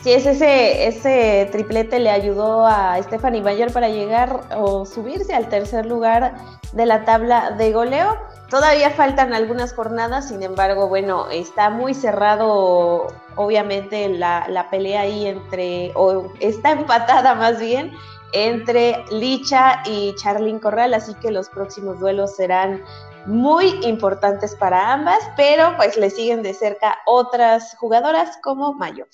Si 0.01 0.13
es 0.13 0.25
ese, 0.25 0.87
ese 0.87 1.49
triplete 1.51 1.99
le 1.99 2.09
ayudó 2.09 2.65
a 2.65 3.01
Stephanie 3.03 3.41
Bayer 3.41 3.71
para 3.73 3.89
llegar 3.89 4.41
o 4.55 4.85
subirse 4.85 5.33
al 5.33 5.49
tercer 5.49 5.85
lugar 5.85 6.35
de 6.71 6.85
la 6.85 7.03
tabla 7.03 7.51
de 7.51 7.73
goleo. 7.73 8.17
Todavía 8.49 8.91
faltan 8.91 9.33
algunas 9.33 9.73
jornadas, 9.73 10.29
sin 10.29 10.41
embargo, 10.41 10.87
bueno, 10.87 11.29
está 11.29 11.69
muy 11.69 11.93
cerrado, 11.93 13.07
obviamente, 13.35 14.07
la, 14.07 14.47
la 14.47 14.69
pelea 14.69 15.01
ahí 15.01 15.27
entre, 15.27 15.91
o 15.95 16.31
está 16.39 16.71
empatada 16.71 17.35
más 17.35 17.59
bien, 17.59 17.91
entre 18.31 19.03
Licha 19.11 19.83
y 19.85 20.15
Charlyn 20.15 20.59
Corral, 20.59 20.93
así 20.93 21.13
que 21.15 21.29
los 21.29 21.49
próximos 21.49 21.99
duelos 21.99 22.35
serán 22.37 22.81
muy 23.25 23.67
importantes 23.83 24.55
para 24.55 24.93
ambas, 24.93 25.19
pero 25.35 25.75
pues 25.75 25.97
le 25.97 26.09
siguen 26.09 26.41
de 26.41 26.53
cerca 26.53 26.97
otras 27.05 27.75
jugadoras 27.77 28.37
como 28.41 28.73
Mayo 28.73 29.05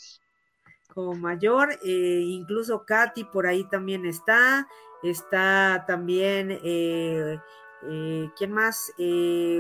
como 0.96 1.14
mayor, 1.14 1.74
eh, 1.84 2.22
incluso 2.26 2.86
Katy 2.86 3.26
por 3.26 3.46
ahí 3.46 3.66
también 3.66 4.06
está, 4.06 4.68
está 5.04 5.84
también, 5.86 6.58
eh, 6.64 7.38
eh, 7.84 8.30
¿quién 8.38 8.52
más? 8.54 8.94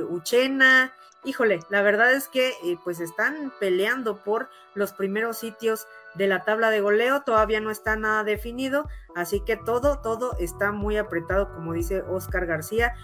Uchena, 0.09 0.93
híjole, 1.25 1.59
la 1.69 1.81
verdad 1.81 2.13
es 2.13 2.29
que 2.29 2.53
pues 2.83 3.01
están 3.01 3.51
peleando 3.59 4.23
por 4.23 4.49
los 4.75 4.93
primeros 4.93 5.37
sitios 5.37 5.87
de 6.15 6.27
la 6.27 6.45
tabla 6.45 6.69
de 6.69 6.79
goleo, 6.79 7.23
todavía 7.23 7.59
no 7.59 7.69
está 7.69 7.97
nada 7.97 8.23
definido, 8.23 8.87
así 9.15 9.41
que 9.41 9.57
todo, 9.57 9.99
todo 9.99 10.37
está 10.39 10.71
muy 10.71 10.95
apretado, 10.95 11.53
como 11.53 11.73
dice 11.73 12.01
Oscar 12.03 12.45
García, 12.45 12.95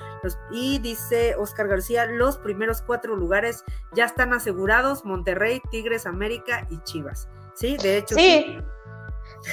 y 0.51 0.79
dice 0.79 1.35
Oscar 1.35 1.67
García, 1.67 2.05
los 2.05 2.37
primeros 2.37 2.81
cuatro 2.81 3.17
lugares 3.17 3.65
ya 3.91 4.05
están 4.05 4.31
asegurados, 4.31 5.03
Monterrey, 5.03 5.61
Tigres, 5.69 6.05
América 6.05 6.65
y 6.69 6.77
Chivas. 6.83 7.27
Sí, 7.53 7.77
de 7.77 7.97
hecho. 7.97 8.15
Sí. 8.15 8.21
Sí, 8.21 8.57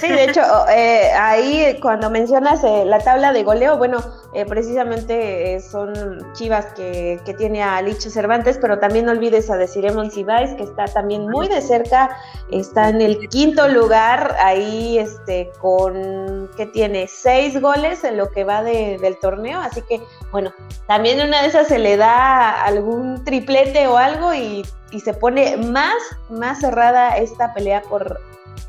de 0.02 0.24
hecho, 0.24 0.42
eh, 0.68 1.10
ahí 1.12 1.78
cuando 1.80 2.10
mencionas 2.10 2.62
eh, 2.62 2.84
la 2.84 2.98
tabla 2.98 3.32
de 3.32 3.42
goleo, 3.42 3.78
bueno, 3.78 3.98
eh, 4.34 4.44
precisamente 4.44 5.60
son 5.60 5.92
Chivas 6.34 6.66
que, 6.74 7.20
que, 7.24 7.34
tiene 7.34 7.62
a 7.62 7.80
Licho 7.80 8.10
Cervantes, 8.10 8.58
pero 8.60 8.78
también 8.78 9.06
no 9.06 9.12
olvides 9.12 9.50
a 9.50 9.56
Desiremon 9.56 10.10
Cibáez, 10.10 10.54
que 10.54 10.64
está 10.64 10.84
también 10.86 11.28
muy 11.28 11.48
de 11.48 11.62
cerca, 11.62 12.10
está 12.50 12.90
en 12.90 13.00
el 13.00 13.28
quinto 13.28 13.66
lugar, 13.68 14.36
ahí 14.40 14.98
este, 14.98 15.50
con, 15.58 16.50
que 16.56 16.66
tiene 16.66 17.08
seis 17.08 17.60
goles 17.60 18.04
en 18.04 18.18
lo 18.18 18.30
que 18.30 18.44
va 18.44 18.62
del 18.62 19.18
torneo, 19.18 19.58
así 19.60 19.82
que, 19.82 20.02
bueno, 20.30 20.52
también 20.86 21.26
una 21.26 21.42
de 21.42 21.48
esas 21.48 21.66
se 21.66 21.78
le 21.78 21.96
da 21.96 22.62
algún 22.64 23.24
triplete 23.24 23.86
o 23.86 23.96
algo 23.96 24.34
y 24.34 24.64
y 24.90 25.00
se 25.00 25.14
pone 25.14 25.56
más, 25.56 25.94
más 26.30 26.60
cerrada 26.60 27.16
esta 27.16 27.52
pelea 27.54 27.82
por 27.82 28.20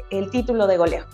el 0.10 0.30
título 0.30 0.68
de 0.68 0.78
goleo. 0.78 1.06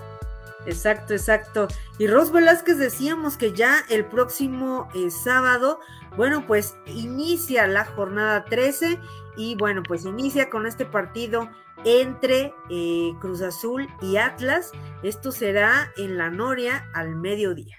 Exacto, 0.65 1.13
exacto. 1.13 1.67
Y 1.99 2.07
Ros 2.07 2.31
Velázquez 2.31 2.77
decíamos 2.77 3.37
que 3.37 3.53
ya 3.53 3.83
el 3.89 4.05
próximo 4.05 4.87
eh, 4.95 5.11
sábado, 5.11 5.79
bueno, 6.17 6.45
pues 6.47 6.75
inicia 6.87 7.67
la 7.67 7.85
jornada 7.85 8.45
13 8.45 8.99
y 9.37 9.55
bueno, 9.55 9.83
pues 9.87 10.05
inicia 10.05 10.49
con 10.49 10.65
este 10.65 10.85
partido 10.85 11.49
entre 11.83 12.53
eh, 12.69 13.13
Cruz 13.19 13.41
Azul 13.41 13.87
y 14.01 14.17
Atlas. 14.17 14.71
Esto 15.03 15.31
será 15.31 15.91
en 15.97 16.17
la 16.17 16.29
Noria 16.29 16.89
al 16.93 17.15
mediodía. 17.15 17.77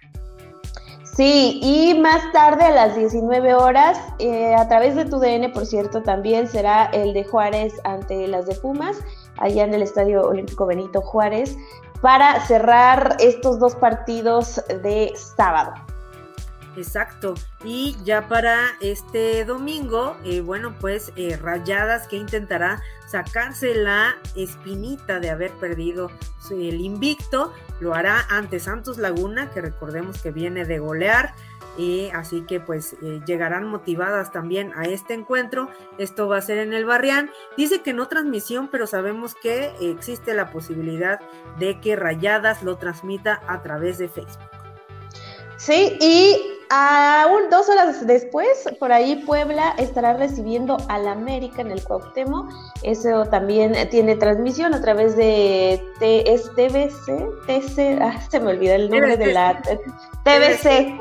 Sí, 1.16 1.60
y 1.62 1.98
más 1.98 2.30
tarde 2.32 2.64
a 2.64 2.70
las 2.70 2.94
19 2.94 3.54
horas, 3.54 3.98
eh, 4.18 4.54
a 4.54 4.68
través 4.68 4.94
de 4.96 5.06
tu 5.06 5.18
DN, 5.18 5.48
por 5.48 5.64
cierto, 5.64 6.02
también 6.02 6.46
será 6.46 6.84
el 6.92 7.14
de 7.14 7.24
Juárez 7.24 7.72
ante 7.84 8.28
las 8.28 8.44
de 8.44 8.54
Pumas, 8.56 8.98
allá 9.38 9.64
en 9.64 9.74
el 9.74 9.82
Estadio 9.82 10.22
Olímpico 10.22 10.66
Benito 10.66 11.00
Juárez, 11.00 11.56
para 12.00 12.40
cerrar 12.46 13.16
estos 13.20 13.58
dos 13.58 13.74
partidos 13.74 14.62
de 14.82 15.12
sábado. 15.16 15.72
Exacto. 16.76 17.34
Y 17.64 17.96
ya 18.04 18.28
para 18.28 18.76
este 18.80 19.44
domingo, 19.44 20.16
eh, 20.24 20.40
bueno, 20.40 20.74
pues 20.78 21.12
eh, 21.16 21.38
Rayadas 21.40 22.06
que 22.06 22.16
intentará 22.16 22.82
sacarse 23.06 23.74
la 23.74 24.16
espinita 24.34 25.20
de 25.20 25.30
haber 25.30 25.52
perdido 25.52 26.10
el 26.50 26.80
invicto, 26.80 27.52
lo 27.80 27.94
hará 27.94 28.24
ante 28.30 28.60
Santos 28.60 28.98
Laguna, 28.98 29.50
que 29.50 29.60
recordemos 29.60 30.22
que 30.22 30.30
viene 30.30 30.64
de 30.64 30.78
golear. 30.78 31.34
Y 31.78 32.08
así 32.14 32.42
que 32.42 32.58
pues 32.58 32.96
eh, 33.02 33.20
llegarán 33.26 33.66
motivadas 33.66 34.32
también 34.32 34.72
a 34.76 34.84
este 34.84 35.12
encuentro. 35.12 35.68
Esto 35.98 36.26
va 36.26 36.38
a 36.38 36.40
ser 36.40 36.56
en 36.58 36.72
el 36.72 36.86
Barrián. 36.86 37.30
Dice 37.56 37.82
que 37.82 37.92
no 37.92 38.08
transmisión, 38.08 38.68
pero 38.68 38.86
sabemos 38.86 39.34
que 39.34 39.72
existe 39.80 40.32
la 40.32 40.50
posibilidad 40.50 41.20
de 41.58 41.78
que 41.80 41.94
Rayadas 41.94 42.62
lo 42.62 42.78
transmita 42.78 43.42
a 43.46 43.62
través 43.62 43.98
de 43.98 44.08
Facebook. 44.08 44.48
Sí, 45.58 45.96
y 46.00 46.55
Aún 46.68 47.48
dos 47.48 47.68
horas 47.68 48.04
después, 48.06 48.48
por 48.80 48.90
ahí 48.90 49.22
Puebla 49.24 49.74
estará 49.78 50.14
recibiendo 50.14 50.76
al 50.88 51.06
América 51.06 51.62
en 51.62 51.70
el 51.70 51.82
Cuauhtémoc. 51.84 52.50
Eso 52.82 53.24
también 53.26 53.74
tiene 53.90 54.16
transmisión 54.16 54.74
a 54.74 54.80
través 54.80 55.16
de 55.16 55.80
TVC, 56.00 57.28
TC, 57.46 57.98
ah, 58.00 58.20
se 58.28 58.40
me 58.40 58.50
olvidó 58.50 58.74
el 58.74 58.90
nombre 58.90 59.16
de 59.16 59.32
la 59.32 59.62
TVC. 60.24 60.98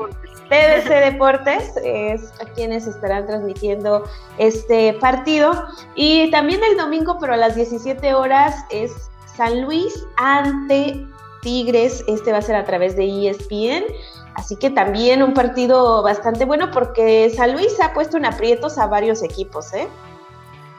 TVC 0.48 0.88
Deportes 0.88 1.76
es 1.82 2.32
a 2.40 2.44
quienes 2.54 2.86
estarán 2.86 3.26
transmitiendo 3.26 4.04
este 4.38 4.92
partido. 4.94 5.64
Y 5.96 6.30
también 6.30 6.60
el 6.62 6.76
domingo, 6.76 7.18
pero 7.20 7.34
a 7.34 7.36
las 7.36 7.56
17 7.56 8.14
horas, 8.14 8.54
es 8.70 8.92
San 9.36 9.62
Luis 9.62 10.06
ante 10.16 11.04
Tigres. 11.42 12.04
Este 12.06 12.30
va 12.30 12.38
a 12.38 12.42
ser 12.42 12.54
a 12.54 12.64
través 12.64 12.96
de 12.96 13.28
ESPN. 13.28 13.84
Así 14.36 14.56
que 14.56 14.68
también 14.70 15.22
un 15.22 15.32
partido 15.32 16.02
bastante 16.02 16.44
bueno 16.44 16.70
porque 16.70 17.32
San 17.34 17.54
Luis 17.54 17.80
ha 17.80 17.94
puesto 17.94 18.18
en 18.18 18.26
aprietos 18.26 18.76
a 18.76 18.86
varios 18.86 19.22
equipos, 19.22 19.72
¿eh? 19.72 19.88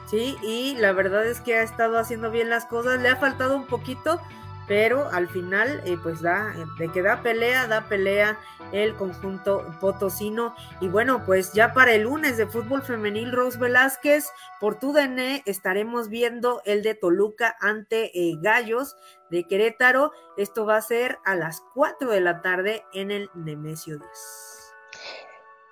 Sí, 0.06 0.38
y 0.42 0.76
la 0.76 0.92
verdad 0.92 1.26
es 1.26 1.40
que 1.40 1.58
ha 1.58 1.62
estado 1.62 1.98
haciendo 1.98 2.30
bien 2.30 2.48
las 2.48 2.66
cosas, 2.66 3.00
le 3.02 3.08
ha 3.08 3.16
faltado 3.16 3.56
un 3.56 3.66
poquito, 3.66 4.20
pero 4.68 5.08
al 5.10 5.28
final 5.28 5.82
eh, 5.86 5.96
pues 6.02 6.20
da, 6.20 6.54
de 6.78 6.92
que 6.92 7.02
da 7.02 7.22
pelea, 7.22 7.66
da 7.66 7.88
pelea 7.88 8.38
el 8.70 8.94
conjunto 8.94 9.64
potosino. 9.80 10.54
Y 10.80 10.88
bueno, 10.88 11.24
pues 11.24 11.52
ya 11.54 11.72
para 11.72 11.92
el 11.92 12.02
lunes 12.02 12.36
de 12.36 12.46
fútbol 12.46 12.82
femenil, 12.82 13.32
Rose 13.32 13.58
Velázquez, 13.58 14.28
por 14.60 14.78
tu 14.78 14.92
DN 14.92 15.42
estaremos 15.46 16.10
viendo 16.10 16.60
el 16.66 16.82
de 16.82 16.94
Toluca 16.94 17.56
ante 17.60 18.10
eh, 18.14 18.36
Gallos 18.40 18.94
de 19.30 19.44
Querétaro. 19.44 20.12
Esto 20.36 20.66
va 20.66 20.76
a 20.76 20.82
ser 20.82 21.18
a 21.24 21.34
las 21.34 21.62
4 21.74 22.10
de 22.10 22.20
la 22.20 22.42
tarde 22.42 22.84
en 22.92 23.10
el 23.10 23.30
Nemesio 23.34 23.98
10. 23.98 24.08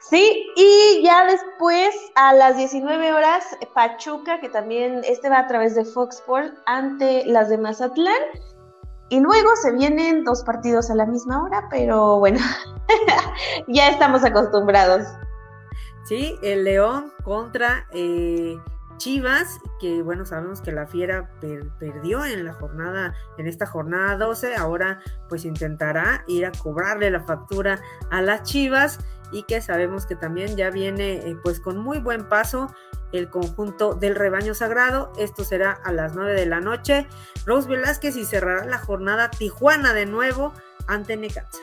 Sí, 0.09 0.47
y 0.55 1.03
ya 1.03 1.27
después 1.27 1.93
a 2.15 2.33
las 2.33 2.57
19 2.57 3.13
horas, 3.13 3.45
Pachuca, 3.75 4.41
que 4.41 4.49
también 4.49 5.03
este 5.05 5.29
va 5.29 5.41
a 5.41 5.49
través 5.49 5.75
de 5.75 5.85
Fox 5.85 6.17
Sports 6.17 6.55
ante 6.67 7.27
las 7.27 7.49
de 7.49 7.59
Mazatlán. 7.59 8.23
Y 9.09 9.21
luego 9.21 9.55
se 9.57 9.73
vienen 9.73 10.25
dos 10.25 10.43
partidos 10.43 10.91
a 10.91 10.95
la 10.95 11.07
misma 11.07 11.43
hora, 11.43 11.69
pero 11.71 12.19
bueno, 12.19 12.41
ya 13.69 13.89
estamos 13.89 14.25
acostumbrados. 14.25 15.07
Sí, 16.05 16.37
el 16.43 16.65
León 16.65 17.13
contra 17.25 17.87
eh, 17.93 18.59
Chivas, 18.97 19.59
que 19.81 20.03
bueno, 20.03 20.25
sabemos 20.25 20.61
que 20.61 20.73
la 20.73 20.87
Fiera 20.87 21.31
perdió 21.79 22.25
en 22.25 22.45
la 22.45 22.53
jornada, 22.55 23.15
en 23.39 23.47
esta 23.47 23.67
jornada 23.67 24.17
12, 24.17 24.57
ahora 24.57 25.01
pues 25.29 25.45
intentará 25.45 26.25
ir 26.27 26.47
a 26.47 26.53
cobrarle 26.53 27.11
la 27.11 27.21
factura 27.21 27.81
a 28.11 28.23
las 28.23 28.43
Chivas 28.43 28.99
y 29.33 29.43
que 29.43 29.61
sabemos 29.61 30.07
que 30.07 30.17
también 30.17 30.57
ya 30.57 30.71
viene 30.71 31.15
eh, 31.15 31.37
pues 31.43 31.61
con 31.61 31.79
muy 31.79 31.99
buen 31.99 32.29
paso 32.29 32.69
el 33.13 33.29
conjunto 33.29 33.95
del 33.95 34.15
rebaño 34.15 34.55
sagrado. 34.55 35.13
Esto 35.19 35.45
será 35.45 35.73
a 35.85 35.93
las 35.93 36.15
9 36.15 36.33
de 36.33 36.47
la 36.47 36.61
noche. 36.61 37.07
Rose 37.45 37.69
Velázquez 37.69 38.17
y 38.17 38.25
cerrará 38.25 38.65
la 38.65 38.79
jornada 38.79 39.31
Tijuana 39.31 39.93
de 39.93 40.07
nuevo 40.07 40.53
ante 40.87 41.17
Necaxa. 41.17 41.61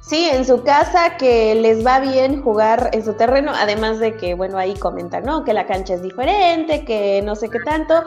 Sí, 0.00 0.28
en 0.30 0.44
su 0.44 0.62
casa, 0.64 1.16
que 1.16 1.54
les 1.54 1.86
va 1.86 2.00
bien 2.00 2.42
jugar 2.42 2.90
en 2.92 3.04
su 3.04 3.14
terreno, 3.14 3.52
además 3.54 3.98
de 3.98 4.16
que, 4.16 4.34
bueno, 4.34 4.58
ahí 4.58 4.74
comentan, 4.74 5.24
¿no? 5.24 5.44
Que 5.44 5.54
la 5.54 5.66
cancha 5.66 5.94
es 5.94 6.02
diferente, 6.02 6.84
que 6.84 7.22
no 7.22 7.36
sé 7.36 7.48
qué 7.48 7.60
tanto, 7.60 8.04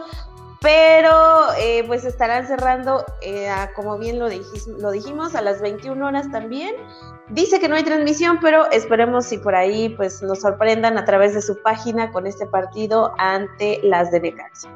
pero 0.62 1.54
eh, 1.58 1.84
pues 1.88 2.06
estarán 2.06 2.48
cerrando, 2.48 3.06
eh, 3.22 3.50
como 3.76 3.98
bien 3.98 4.20
lo, 4.20 4.28
lo 4.78 4.92
dijimos, 4.92 5.36
a 5.36 5.42
las 5.42 5.62
21 5.62 6.06
horas 6.06 6.30
también. 6.32 6.76
Dice 7.30 7.60
que 7.60 7.68
no 7.68 7.76
hay 7.76 7.84
transmisión, 7.84 8.40
pero 8.40 8.70
esperemos 8.70 9.26
si 9.26 9.40
por 9.40 9.56
ahí 9.56 9.90
pues 9.90 10.22
nos 10.22 10.42
sorprendan 10.42 10.98
a 10.98 11.06
través 11.06 11.34
de 11.34 11.42
su 11.42 11.60
página 11.62 12.12
con 12.12 12.28
este 12.28 12.46
partido 12.46 13.14
ante 13.18 13.80
las 13.82 14.12
de 14.12 14.20
Necaxa. 14.20 14.70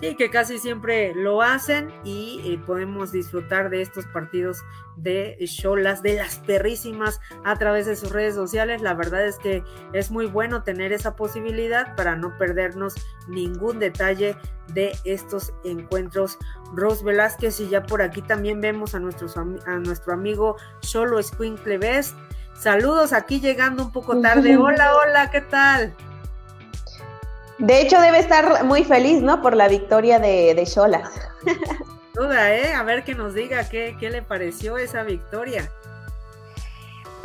Sí, 0.00 0.16
que 0.16 0.28
casi 0.28 0.58
siempre 0.58 1.14
lo 1.14 1.40
hacen 1.40 1.92
y 2.04 2.40
eh, 2.44 2.60
podemos 2.66 3.12
disfrutar 3.12 3.70
de 3.70 3.80
estos 3.80 4.06
partidos 4.06 4.64
de 4.96 5.38
Cholas, 5.46 6.02
de 6.02 6.16
las 6.16 6.36
perrísimas 6.40 7.20
a 7.44 7.56
través 7.56 7.86
de 7.86 7.94
sus 7.94 8.10
redes 8.10 8.34
sociales. 8.34 8.82
La 8.82 8.94
verdad 8.94 9.24
es 9.24 9.38
que 9.38 9.62
es 9.92 10.10
muy 10.10 10.26
bueno 10.26 10.62
tener 10.64 10.92
esa 10.92 11.14
posibilidad 11.14 11.94
para 11.94 12.16
no 12.16 12.36
perdernos 12.38 12.94
ningún 13.28 13.78
detalle 13.78 14.36
de 14.72 14.92
estos 15.04 15.52
encuentros. 15.64 16.38
Rose 16.74 17.04
Velázquez 17.04 17.60
y 17.60 17.68
ya 17.68 17.84
por 17.84 18.02
aquí 18.02 18.20
también 18.20 18.60
vemos 18.60 18.94
a, 18.94 19.00
nuestros, 19.00 19.36
a 19.36 19.44
nuestro 19.44 20.12
amigo 20.12 20.56
Cholo 20.80 21.22
Squinkle 21.22 21.78
Best. 21.78 22.16
Saludos 22.54 23.12
aquí 23.12 23.40
llegando 23.40 23.84
un 23.84 23.92
poco 23.92 24.20
tarde. 24.20 24.56
Hola, 24.58 24.96
hola, 24.96 25.30
¿qué 25.30 25.40
tal? 25.40 25.94
De 27.58 27.80
hecho, 27.80 28.00
debe 28.00 28.18
estar 28.18 28.64
muy 28.64 28.84
feliz, 28.84 29.22
¿no? 29.22 29.40
Por 29.40 29.56
la 29.56 29.68
victoria 29.68 30.18
de, 30.18 30.54
de. 30.54 30.66
Duda, 32.14 32.54
¿eh? 32.54 32.72
A 32.74 32.82
ver 32.82 33.04
que 33.04 33.14
nos 33.14 33.34
diga 33.34 33.68
qué, 33.68 33.96
qué 33.98 34.10
le 34.10 34.22
pareció 34.22 34.76
esa 34.78 35.02
victoria. 35.02 35.70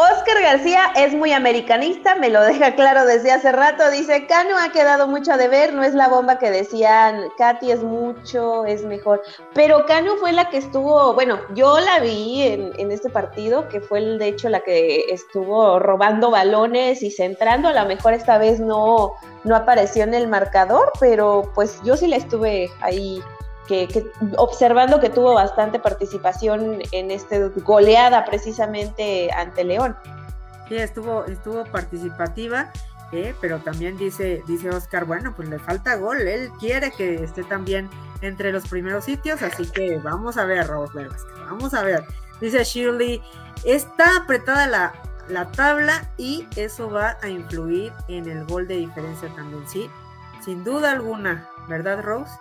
Oscar 0.02 0.42
García 0.42 0.94
es 0.96 1.14
muy 1.14 1.34
americanista, 1.34 2.16
me 2.16 2.30
lo 2.30 2.42
deja 2.44 2.74
claro 2.74 3.04
desde 3.04 3.34
hace 3.34 3.52
rato. 3.52 3.92
Dice, 3.92 4.28
Cano 4.28 4.58
ha 4.58 4.72
quedado 4.72 5.10
mucho 5.10 5.34
a 5.34 5.38
deber, 5.38 5.74
no 5.74 5.84
es 5.84 5.94
la 5.94 6.08
bomba 6.08 6.40
que 6.40 6.50
decían, 6.50 7.26
Katy 7.38 7.70
es 7.70 7.84
mucho, 7.84 8.64
es 8.64 8.86
mejor. 8.86 9.22
Pero 9.54 9.86
Cano 9.88 10.16
fue 10.16 10.32
la 10.32 10.50
que 10.50 10.56
estuvo, 10.56 11.14
bueno, 11.16 11.38
yo 11.54 11.82
la 11.82 12.00
vi 12.00 12.44
en, 12.44 12.92
este 12.94 13.10
partido, 13.10 13.68
que 13.68 13.82
fue 13.82 14.00
de 14.00 14.30
hecho 14.30 14.48
la 14.48 14.62
que 14.62 15.02
estuvo 15.10 15.80
robando 15.80 16.32
balones 16.32 17.04
y 17.04 17.12
centrando. 17.12 17.68
A 17.68 17.74
lo 17.74 17.86
mejor 17.86 18.14
esta 18.14 18.38
vez 18.38 18.62
no, 18.62 19.16
no 19.44 19.54
apareció 19.54 20.06
en 20.06 20.14
el 20.14 20.30
marcador, 20.30 20.94
pero 21.02 21.52
pues 21.54 21.82
yo 21.84 21.98
sí 21.98 22.08
la 22.08 22.16
estuve 22.16 22.72
ahí 22.80 23.22
que, 23.70 24.12
observando 24.38 25.00
que 25.00 25.10
tuvo 25.10 25.36
bastante 25.36 25.80
participación 25.80 26.80
en 26.92 27.12
esta 27.12 27.38
goleada 27.64 28.26
precisamente 28.26 29.30
ante 29.32 29.64
León. 29.64 29.96
Sí, 30.68 30.76
estuvo, 30.76 31.24
estuvo 31.26 31.64
participativa, 31.66 32.72
eh, 33.12 33.36
pero 33.40 33.60
también 33.60 33.96
dice, 33.98 34.44
dice 34.48 34.70
Oscar, 34.70 35.06
bueno, 35.06 35.34
pues 35.36 35.50
le 35.50 35.60
falta 35.60 35.96
gol, 35.96 36.20
él 36.22 36.50
quiere 36.60 36.92
que 36.92 37.24
esté 37.24 37.44
también 37.44 37.90
entre 38.22 38.52
los 38.52 38.68
primeros 38.68 39.06
sitios, 39.06 39.42
así 39.44 39.70
que 39.70 39.98
vamos 40.00 40.38
a 40.38 40.46
ver, 40.46 40.68
Raúl 40.68 40.90
vamos 41.46 41.74
a 41.74 41.84
ver. 41.84 42.04
Dice 42.42 42.64
Shirley, 42.64 43.22
está 43.66 44.18
apretada 44.18 44.68
la, 44.68 44.94
la 45.28 45.52
tabla 45.52 46.12
y 46.18 46.48
eso 46.56 46.90
va 46.90 47.18
a 47.22 47.30
influir 47.30 47.94
en 48.08 48.28
el 48.28 48.46
gol 48.46 48.68
de 48.68 48.78
diferencia 48.78 49.30
también, 49.36 49.68
sí, 49.68 49.90
sin 50.44 50.64
duda 50.64 50.92
alguna, 50.92 51.48
¿verdad, 51.68 52.02
Rose? 52.02 52.32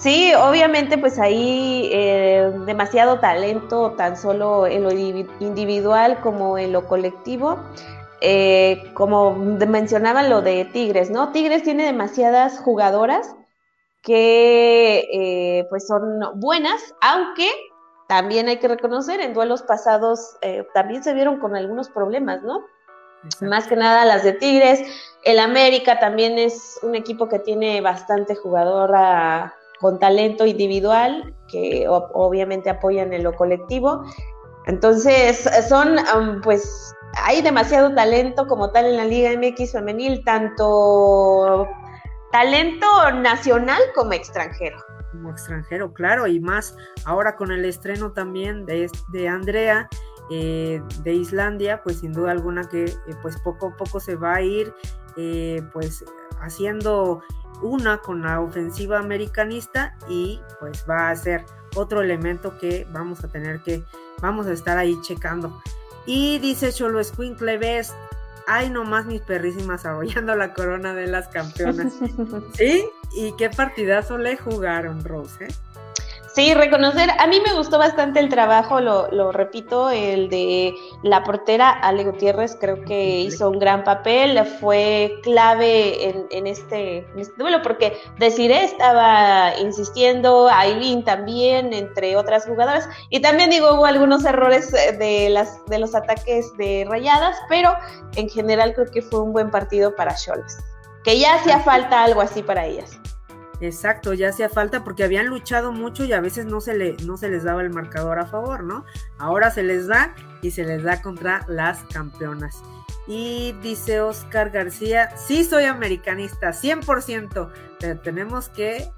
Sí, 0.00 0.32
obviamente 0.34 0.96
pues 0.96 1.18
ahí 1.18 1.90
eh, 1.92 2.50
demasiado 2.64 3.20
talento, 3.20 3.92
tan 3.92 4.16
solo 4.16 4.66
en 4.66 4.82
lo 4.82 4.92
individual 4.92 6.20
como 6.22 6.56
en 6.56 6.72
lo 6.72 6.86
colectivo. 6.86 7.58
Eh, 8.22 8.90
como 8.94 9.34
mencionaban 9.34 10.30
lo 10.30 10.40
de 10.40 10.64
Tigres, 10.64 11.10
¿no? 11.10 11.32
Tigres 11.32 11.62
tiene 11.62 11.84
demasiadas 11.84 12.60
jugadoras 12.60 13.34
que 14.02 15.06
eh, 15.12 15.66
pues 15.68 15.86
son 15.86 16.20
buenas, 16.34 16.94
aunque 17.02 17.50
también 18.08 18.48
hay 18.48 18.58
que 18.58 18.68
reconocer, 18.68 19.20
en 19.20 19.34
duelos 19.34 19.62
pasados 19.62 20.36
también 20.74 21.04
se 21.04 21.14
vieron 21.14 21.38
con 21.40 21.56
algunos 21.56 21.90
problemas, 21.90 22.42
¿no? 22.42 22.64
Más 23.42 23.66
que 23.66 23.76
nada 23.76 24.04
las 24.04 24.24
de 24.24 24.32
Tigres. 24.32 24.80
El 25.24 25.38
América 25.38 25.98
también 25.98 26.38
es 26.38 26.78
un 26.82 26.94
equipo 26.94 27.28
que 27.28 27.38
tiene 27.38 27.80
bastante 27.80 28.34
jugadora 28.34 29.54
con 29.80 29.98
talento 29.98 30.46
individual 30.46 31.34
que 31.48 31.86
obviamente 31.88 32.70
apoyan 32.70 33.12
en 33.12 33.24
lo 33.24 33.34
colectivo. 33.34 34.04
Entonces, 34.66 35.48
son, 35.68 35.96
pues, 36.42 36.94
hay 37.14 37.42
demasiado 37.42 37.94
talento 37.94 38.46
como 38.46 38.70
tal 38.70 38.86
en 38.86 38.96
la 38.96 39.04
Liga 39.04 39.30
MX 39.32 39.72
femenil, 39.72 40.22
tanto 40.24 41.66
talento 42.30 42.86
nacional 43.12 43.80
como 43.94 44.12
extranjero. 44.12 44.78
Como 45.12 45.30
extranjero, 45.30 45.92
claro, 45.92 46.26
y 46.26 46.38
más 46.40 46.76
ahora 47.04 47.36
con 47.36 47.50
el 47.50 47.64
estreno 47.64 48.12
también 48.12 48.64
de, 48.64 48.88
de 49.12 49.28
Andrea 49.28 49.88
eh, 50.30 50.80
de 51.02 51.12
Islandia, 51.12 51.82
pues 51.82 51.98
sin 51.98 52.12
duda 52.12 52.30
alguna 52.30 52.62
que 52.68 52.84
eh, 52.84 52.94
pues 53.20 53.36
poco 53.42 53.68
a 53.68 53.76
poco 53.76 53.98
se 53.98 54.14
va 54.14 54.36
a 54.36 54.42
ir 54.42 54.72
eh, 55.16 55.62
pues 55.72 56.04
haciendo 56.40 57.22
una 57.62 57.98
con 57.98 58.22
la 58.22 58.40
ofensiva 58.40 58.98
americanista 58.98 59.96
y 60.08 60.40
pues 60.58 60.84
va 60.88 61.10
a 61.10 61.16
ser 61.16 61.44
otro 61.76 62.00
elemento 62.00 62.56
que 62.58 62.86
vamos 62.92 63.22
a 63.24 63.28
tener 63.28 63.60
que, 63.60 63.82
vamos 64.20 64.46
a 64.46 64.52
estar 64.52 64.78
ahí 64.78 64.98
checando. 65.02 65.62
Y 66.06 66.38
dice 66.38 66.72
Cholo 66.72 67.02
Squinkle 67.04 67.58
Best, 67.58 67.94
ay 68.46 68.70
nomás 68.70 69.06
mis 69.06 69.20
perrísimas 69.20 69.84
arrollando 69.84 70.34
la 70.34 70.54
corona 70.54 70.94
de 70.94 71.06
las 71.06 71.28
campeonas. 71.28 71.92
¿Sí? 72.54 72.88
¿Y 73.12 73.34
qué 73.36 73.50
partidazo 73.50 74.18
le 74.18 74.36
jugaron, 74.36 75.04
Rose? 75.04 75.44
Eh? 75.44 75.48
Sí, 76.32 76.54
reconocer, 76.54 77.10
a 77.18 77.26
mí 77.26 77.40
me 77.44 77.54
gustó 77.54 77.76
bastante 77.78 78.20
el 78.20 78.28
trabajo, 78.28 78.80
lo, 78.80 79.32
repito, 79.32 79.90
el 79.90 80.30
de 80.30 80.72
la 81.02 81.24
portera 81.24 81.70
Ale 81.70 82.04
Gutiérrez, 82.04 82.56
creo 82.60 82.84
que 82.84 83.18
hizo 83.18 83.50
un 83.50 83.58
gran 83.58 83.82
papel, 83.82 84.44
fue 84.60 85.18
clave 85.24 86.08
en, 86.30 86.46
este, 86.46 86.98
en 86.98 87.18
este 87.18 87.34
duelo, 87.36 87.62
porque 87.62 88.00
Desiree 88.18 88.62
estaba 88.62 89.58
insistiendo, 89.58 90.48
Aileen 90.48 91.02
también, 91.04 91.72
entre 91.72 92.16
otras 92.16 92.46
jugadoras, 92.46 92.88
y 93.08 93.20
también 93.20 93.50
digo, 93.50 93.74
hubo 93.74 93.86
algunos 93.86 94.24
errores 94.24 94.70
de, 94.70 95.30
las, 95.30 95.64
de 95.66 95.80
los 95.80 95.96
ataques 95.96 96.56
de 96.58 96.86
rayadas, 96.88 97.36
pero 97.48 97.74
en 98.14 98.28
general 98.28 98.72
creo 98.74 98.86
que 98.86 99.02
fue 99.02 99.20
un 99.20 99.32
buen 99.32 99.50
partido 99.50 99.96
para 99.96 100.14
Cholas, 100.14 100.58
que 101.02 101.18
ya 101.18 101.34
hacía 101.34 101.58
falta 101.58 102.04
algo 102.04 102.20
así 102.20 102.40
para 102.44 102.66
ellas. 102.66 102.99
Exacto, 103.60 104.14
ya 104.14 104.30
hacía 104.30 104.48
falta 104.48 104.84
porque 104.84 105.04
habían 105.04 105.26
luchado 105.26 105.70
mucho 105.70 106.04
y 106.04 106.12
a 106.12 106.20
veces 106.20 106.46
no 106.46 106.60
se, 106.60 106.74
le, 106.74 106.96
no 107.04 107.18
se 107.18 107.28
les 107.28 107.44
daba 107.44 107.60
el 107.60 107.70
marcador 107.70 108.18
a 108.18 108.26
favor, 108.26 108.64
¿no? 108.64 108.84
Ahora 109.18 109.50
se 109.50 109.62
les 109.62 109.86
da 109.86 110.14
y 110.40 110.50
se 110.50 110.64
les 110.64 110.82
da 110.82 111.02
contra 111.02 111.44
las 111.46 111.82
campeonas. 111.92 112.62
Y 113.06 113.52
dice 113.62 114.00
Oscar 114.00 114.50
García, 114.50 115.14
sí 115.16 115.44
soy 115.44 115.64
americanista, 115.64 116.50
100%, 116.50 117.50
pero 117.78 118.00
tenemos 118.00 118.48
que, 118.48 118.90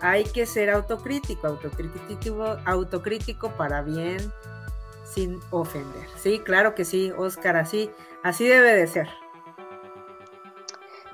hay 0.00 0.24
que 0.24 0.46
ser 0.46 0.70
autocrítico, 0.70 1.46
autocrítico, 1.46 2.56
autocrítico 2.64 3.50
para 3.56 3.82
bien, 3.82 4.32
sin 5.04 5.40
ofender. 5.50 6.06
Sí, 6.16 6.38
claro 6.38 6.74
que 6.74 6.84
sí, 6.84 7.12
Oscar, 7.16 7.56
así, 7.56 7.90
así 8.22 8.46
debe 8.46 8.74
de 8.74 8.86
ser. 8.86 9.08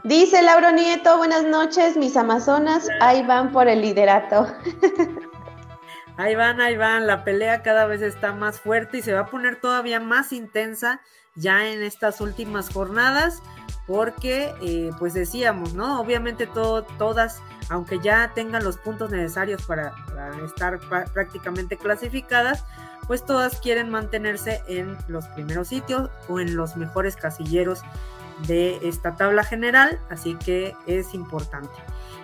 Dice 0.04 0.42
Lauro 0.42 0.70
Nieto, 0.70 1.16
buenas 1.16 1.44
noches, 1.44 1.96
mis 1.96 2.14
amazonas, 2.14 2.88
ahí 3.00 3.22
van 3.22 3.52
por 3.52 3.68
el 3.68 3.80
liderato. 3.80 4.46
Ahí 6.16 6.36
van, 6.36 6.60
ahí 6.60 6.76
van, 6.76 7.08
la 7.08 7.24
pelea 7.24 7.64
cada 7.64 7.86
vez 7.86 8.00
está 8.00 8.32
más 8.32 8.60
fuerte 8.60 8.98
y 8.98 9.02
se 9.02 9.12
va 9.12 9.22
a 9.22 9.26
poner 9.26 9.56
todavía 9.60 9.98
más 9.98 10.32
intensa 10.32 11.00
ya 11.34 11.66
en 11.66 11.82
estas 11.82 12.20
últimas 12.20 12.70
jornadas, 12.70 13.42
porque 13.88 14.54
eh, 14.62 14.92
pues 15.00 15.12
decíamos, 15.12 15.74
¿no? 15.74 16.00
Obviamente 16.00 16.46
todo, 16.46 16.84
todas, 16.98 17.42
aunque 17.68 17.98
ya 17.98 18.30
tengan 18.32 18.62
los 18.62 18.76
puntos 18.76 19.10
necesarios 19.10 19.66
para, 19.66 19.92
para 20.06 20.36
estar 20.44 20.78
prácticamente 21.12 21.76
clasificadas, 21.76 22.64
pues 23.08 23.26
todas 23.26 23.58
quieren 23.58 23.90
mantenerse 23.90 24.62
en 24.68 24.96
los 25.08 25.26
primeros 25.30 25.66
sitios 25.66 26.10
o 26.28 26.38
en 26.38 26.54
los 26.54 26.76
mejores 26.76 27.16
casilleros 27.16 27.82
de 28.46 28.78
esta 28.82 29.16
tabla 29.16 29.44
general, 29.44 30.00
así 30.10 30.34
que 30.36 30.74
es 30.86 31.14
importante. 31.14 31.72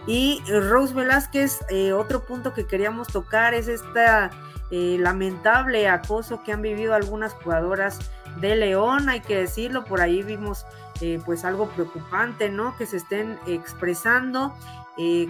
Y 0.07 0.42
Rose 0.49 0.94
Velázquez, 0.94 1.61
eh, 1.68 1.92
otro 1.92 2.25
punto 2.25 2.55
que 2.55 2.66
queríamos 2.66 3.09
tocar 3.09 3.55
es 3.55 3.68
esta 3.68 4.31
eh, 4.70 4.96
lamentable 4.99 5.88
acoso 5.88 6.42
que 6.42 6.53
han 6.53 6.62
vivido 6.62 6.94
algunas 6.94 7.35
jugadoras 7.35 7.99
de 8.40 8.57
León, 8.57 9.09
hay 9.09 9.20
que 9.20 9.37
decirlo, 9.37 9.85
por 9.85 10.01
ahí 10.01 10.23
vimos 10.23 10.64
eh, 11.01 11.20
pues 11.25 11.44
algo 11.44 11.68
preocupante, 11.68 12.49
¿no? 12.51 12.77
Que 12.77 12.87
se 12.87 12.96
estén 12.96 13.38
expresando 13.46 14.55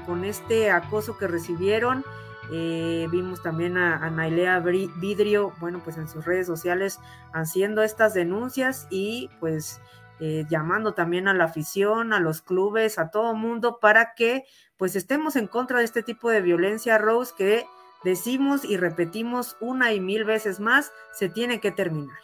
con 0.05 0.25
este 0.25 0.73
acoso 0.73 1.17
que 1.17 1.29
recibieron. 1.29 2.05
vimos 2.51 3.41
también 3.41 3.77
a, 3.77 4.05
a, 4.05 4.61
Vidrio, 4.61 5.53
bueno, 5.61 5.81
pues 5.85 5.97
en 5.97 6.09
sus 6.09 6.25
redes 6.25 6.49
sociales 6.49 6.99
haciendo 7.33 7.85
estas 7.85 8.13
denuncias 8.13 8.89
y 8.91 9.31
pues 9.39 9.81
eh, 10.21 10.45
llamando 10.49 10.95
también 10.95 11.29
a 11.29 11.35
la 11.35 11.45
afición, 11.45 12.13
a 12.13 12.21
los 12.21 12.43
clubes, 12.43 12.99
a 12.99 13.11
todo 13.11 13.35
mundo 13.35 13.79
para 13.81 14.15
que 14.15 14.45
pues 14.77 14.97
estemos 14.97 15.37
en 15.37 15.47
contra 15.47 15.79
de 15.79 15.85
este 15.85 16.03
tipo 16.03 16.31
de 16.31 16.41
violencia, 16.41 16.99
Rose, 16.99 17.35
que 17.37 17.67
decimos 18.05 18.65
y 18.65 18.77
repetimos 18.77 19.57
una 19.61 19.93
y 19.93 20.01
mil 20.01 20.25
veces 20.25 20.61
más, 20.61 20.93
se 21.13 21.29
tiene 21.29 21.61
que 21.61 21.71
terminar. 21.71 22.19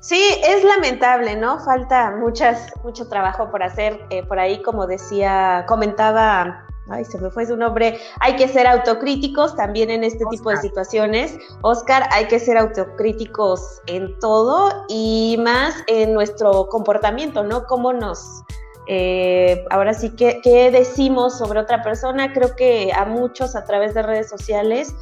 Sí, 0.00 0.20
es 0.44 0.64
lamentable, 0.64 1.36
¿no? 1.36 1.60
Falta 1.60 2.16
mucho 2.16 3.08
trabajo 3.08 3.50
por 3.50 3.62
hacer. 3.62 4.00
Eh, 4.10 4.24
por 4.26 4.38
ahí, 4.38 4.62
como 4.62 4.86
decía, 4.86 5.64
comentaba 5.68 6.66
ay, 6.90 7.04
se 7.04 7.18
me 7.18 7.30
fue 7.30 7.46
su 7.46 7.56
nombre, 7.56 7.98
hay 8.20 8.36
que 8.36 8.48
ser 8.48 8.66
autocríticos 8.66 9.56
también 9.56 9.90
en 9.90 10.04
este 10.04 10.24
tipo 10.30 10.50
de 10.50 10.56
situaciones. 10.58 11.36
Oscar, 11.62 12.08
hay 12.12 12.26
que 12.26 12.38
ser 12.38 12.58
autocríticos 12.58 13.80
en 13.86 14.18
todo 14.18 14.84
y 14.88 15.36
más 15.42 15.74
en 15.86 16.12
nuestro 16.14 16.68
comportamiento, 16.68 17.42
¿no? 17.42 17.64
Cómo 17.66 17.92
nos, 17.92 18.42
eh, 18.86 19.64
ahora 19.70 19.94
sí, 19.94 20.10
¿qué, 20.10 20.40
¿qué 20.42 20.70
decimos 20.70 21.38
sobre 21.38 21.60
otra 21.60 21.82
persona? 21.82 22.32
Creo 22.32 22.56
que 22.56 22.92
a 22.92 23.04
muchos 23.04 23.54
a 23.54 23.64
través 23.64 23.94
de 23.94 24.02
redes 24.02 24.28
sociales 24.28 24.94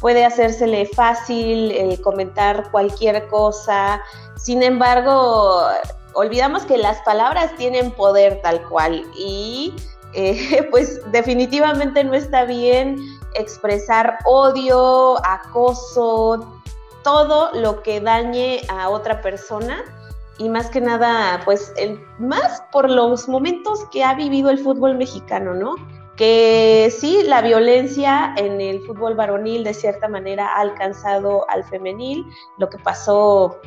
puede 0.00 0.24
hacérsele 0.24 0.86
fácil 0.86 1.70
eh, 1.72 2.00
comentar 2.02 2.70
cualquier 2.70 3.28
cosa. 3.28 4.02
Sin 4.36 4.62
embargo, 4.62 5.62
olvidamos 6.14 6.64
que 6.64 6.78
las 6.78 7.00
palabras 7.02 7.54
tienen 7.56 7.90
poder 7.92 8.40
tal 8.42 8.62
cual 8.68 9.04
y 9.16 9.74
eh, 10.16 10.66
pues 10.70 11.00
definitivamente 11.12 12.02
no 12.02 12.14
está 12.14 12.44
bien 12.44 12.96
expresar 13.34 14.18
odio, 14.24 15.16
acoso, 15.24 16.60
todo 17.04 17.50
lo 17.52 17.82
que 17.82 18.00
dañe 18.00 18.62
a 18.68 18.88
otra 18.88 19.20
persona 19.20 19.84
y 20.38 20.48
más 20.48 20.70
que 20.70 20.80
nada, 20.80 21.40
pues 21.44 21.72
más 22.18 22.62
por 22.72 22.90
los 22.90 23.28
momentos 23.28 23.84
que 23.92 24.04
ha 24.04 24.14
vivido 24.14 24.50
el 24.50 24.58
fútbol 24.58 24.96
mexicano, 24.96 25.54
¿no? 25.54 25.74
Que 26.16 26.92
sí, 26.98 27.22
la 27.24 27.42
violencia 27.42 28.34
en 28.36 28.60
el 28.60 28.80
fútbol 28.86 29.14
varonil 29.14 29.64
de 29.64 29.74
cierta 29.74 30.08
manera 30.08 30.48
ha 30.48 30.60
alcanzado 30.60 31.48
al 31.50 31.62
femenil, 31.64 32.24
lo 32.58 32.68
que 32.70 32.78
pasó 32.78 33.60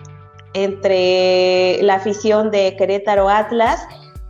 entre 0.54 1.82
la 1.84 1.96
afición 1.96 2.50
de 2.50 2.76
Querétaro 2.76 3.30
Atlas 3.30 3.88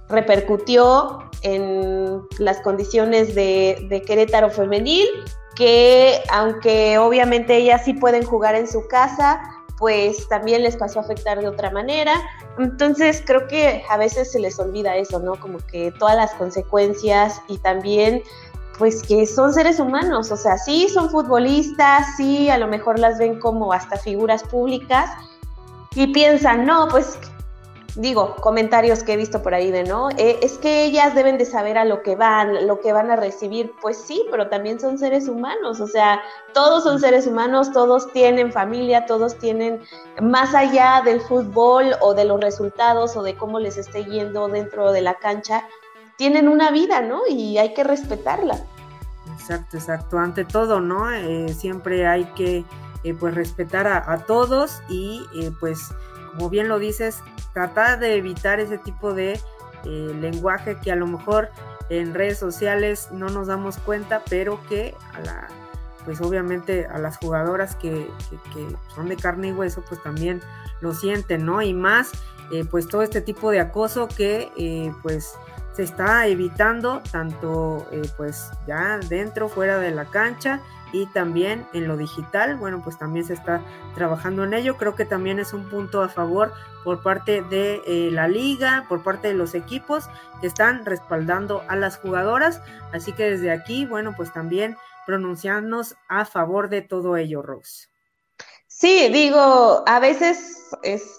repercutió 0.10 1.29
en 1.42 2.22
las 2.38 2.62
condiciones 2.62 3.36
de, 3.36 4.04
Querétaro 4.06 4.50
femenil, 4.50 5.08
que 5.56 6.22
aunque 6.32 6.98
obviamente 6.98 7.58
ellas 7.58 7.84
sí 7.86 7.94
pueden 7.94 8.24
jugar 8.24 8.56
en 8.56 8.68
su 8.68 8.88
casa, 8.88 9.42
pues 9.78 10.28
también 10.28 10.64
les 10.64 10.76
pasó 10.76 11.00
a 11.00 11.04
afectar 11.04 11.40
de 11.40 11.48
otra 11.48 11.72
manera. 11.72 12.14
Entonces 12.58 13.24
creo 13.26 13.48
que 13.48 13.84
a 13.90 13.98
veces 13.98 14.32
se 14.32 14.40
les 14.40 14.60
olvida 14.60 14.96
eso, 14.98 15.20
¿no? 15.20 15.36
Como 15.40 15.60
que 15.60 15.92
todas 15.98 16.16
las 16.16 16.34
consecuencias 16.36 17.42
y 17.48 17.58
también 17.60 18.24
pues 18.78 19.04
que 19.04 19.28
son 19.28 19.54
seres 19.54 19.78
humanos, 19.80 20.32
o 20.32 20.38
sea, 20.38 20.58
sí 20.58 20.88
son 20.88 21.10
futbolistas, 21.10 22.08
sí 22.16 22.50
a 22.50 22.58
lo 22.58 22.68
mejor 22.68 22.98
las 22.98 23.20
ven 23.20 23.38
como 23.38 23.74
hasta 23.74 23.98
figuras 23.98 24.42
públicas 24.44 25.10
y 25.96 26.08
piensan, 26.14 26.66
no, 26.66 26.88
pues 26.88 27.20
digo, 28.00 28.36
comentarios 28.38 29.04
que 29.04 29.14
he 29.14 29.18
visto 29.18 29.44
por 29.44 29.54
ahí 29.54 29.72
de, 29.72 29.84
¿no? 29.84 30.10
Eh, 30.12 30.40
es 30.42 30.58
que 30.58 30.86
ellas 30.86 31.14
deben 31.16 31.38
de 31.38 31.44
saber 31.44 31.78
a 31.78 31.84
lo 31.84 32.02
que 32.02 32.16
van, 32.16 32.66
lo 32.66 32.80
que 32.80 32.94
van 32.94 33.12
a 33.12 33.18
recibir. 33.18 33.74
Pues 33.82 33.98
sí, 33.98 34.26
pero 34.32 34.48
también 34.48 34.80
son 34.80 34.98
seres 34.98 35.28
humanos, 35.28 35.82
o 35.82 35.88
sea, 35.88 36.22
todos 36.54 36.84
son 36.84 37.02
seres 37.02 37.28
humanos, 37.28 37.74
todos 37.74 38.10
tienen 38.14 38.54
familia, 38.54 39.06
todos 39.06 39.38
tienen, 39.38 39.82
más 40.22 40.56
allá 40.56 41.02
del 41.04 41.20
fútbol 41.20 41.94
o 42.00 42.14
de 42.14 42.24
los 42.24 42.40
resultados 42.40 43.18
o 43.18 43.22
de 43.22 43.36
cómo 43.36 43.60
les 43.60 43.78
esté 43.78 44.06
yendo 44.06 44.48
dentro 44.48 44.94
de 44.94 45.02
la 45.02 45.16
cancha, 45.16 45.68
tienen 46.16 46.48
una 46.48 46.72
vida, 46.72 47.02
¿no? 47.02 47.24
Y 47.28 47.58
hay 47.58 47.74
que 47.74 47.84
respetarla. 47.84 48.62
Exacto, 49.34 49.76
exacto. 49.76 50.18
Ante 50.18 50.46
todo, 50.46 50.80
¿no? 50.80 51.12
Eh, 51.12 51.50
siempre 51.50 52.08
hay 52.08 52.24
que, 52.36 52.64
eh, 53.04 53.14
pues, 53.14 53.36
respetar 53.36 53.88
a, 53.88 54.10
a 54.10 54.26
todos 54.26 54.82
y, 54.88 55.26
pues, 55.60 55.90
como 56.32 56.50
bien 56.50 56.68
lo 56.68 56.80
dices, 56.80 57.22
tratar 57.54 58.00
de 58.00 58.16
evitar 58.16 58.60
ese 58.60 58.78
tipo 58.78 59.14
de 59.14 59.40
eh, 59.86 60.16
lenguaje 60.20 60.78
que 60.82 60.92
a 60.92 60.96
lo 60.96 61.08
mejor 61.08 61.50
en 61.90 62.14
redes 62.14 62.38
sociales 62.38 63.10
no 63.12 63.30
nos 63.30 63.48
damos 63.48 63.78
cuenta, 63.78 64.22
pero 64.30 64.62
que 64.68 64.96
a 65.14 65.20
la, 65.22 65.48
pues 66.06 66.22
obviamente 66.22 66.86
a 66.86 66.98
las 67.00 67.18
jugadoras 67.18 67.76
que, 67.76 68.10
son 68.94 69.08
de 69.08 69.16
carne 69.16 69.50
y 69.50 69.52
hueso, 69.52 69.84
pues 69.88 70.02
también 70.04 70.42
lo 70.82 70.94
sienten, 70.94 71.46
¿no? 71.46 71.62
Y 71.62 71.74
más, 71.74 72.12
eh, 72.52 72.66
pues 72.70 72.88
todo 72.88 73.02
este 73.02 73.22
tipo 73.22 73.52
de 73.52 73.60
acoso 73.60 74.08
que 74.08 74.52
eh, 74.58 74.94
pues 75.02 75.34
se 75.74 75.84
está 75.84 76.28
evitando 76.28 77.02
tanto 77.12 77.88
pues 78.18 78.52
ya 78.68 79.00
dentro, 79.08 79.48
fuera 79.48 79.78
de 79.78 79.92
la 79.92 80.06
cancha 80.06 80.62
y 80.92 81.06
también 81.08 81.66
en 81.74 81.88
lo 81.88 81.98
digital, 81.98 82.56
bueno, 82.56 82.82
pues 82.84 82.98
también 82.98 83.26
se 83.26 83.34
está 83.34 83.62
trabajando 83.96 84.44
en 84.44 84.54
ello. 84.54 84.78
Creo 84.78 84.96
que 84.96 85.06
también 85.06 85.40
es 85.40 85.54
un 85.54 85.70
punto 85.70 86.02
a 86.02 86.10
favor 86.10 86.54
por 86.84 87.04
parte 87.04 87.42
de 87.44 87.82
eh, 87.86 88.10
la 88.12 88.28
liga, 88.28 88.86
por 88.90 89.04
parte 89.04 89.28
de 89.28 89.34
los 89.34 89.56
equipos 89.56 90.10
que 90.42 90.48
están 90.48 90.86
respaldando 90.86 91.64
a 91.68 91.76
las 91.76 91.98
jugadoras. 91.98 92.62
Así 92.94 93.14
que 93.14 93.30
desde 93.30 93.52
aquí, 93.52 93.86
bueno, 93.86 94.14
pues 94.16 94.34
también 94.34 94.78
pronunciarnos 95.06 95.96
a 96.08 96.26
favor 96.26 96.70
de 96.70 96.82
todo 96.82 97.18
ello, 97.18 97.42
Rose. 97.42 97.88
Sí, 98.68 99.10
digo, 99.12 99.84
a 99.86 100.00
veces 100.00 100.70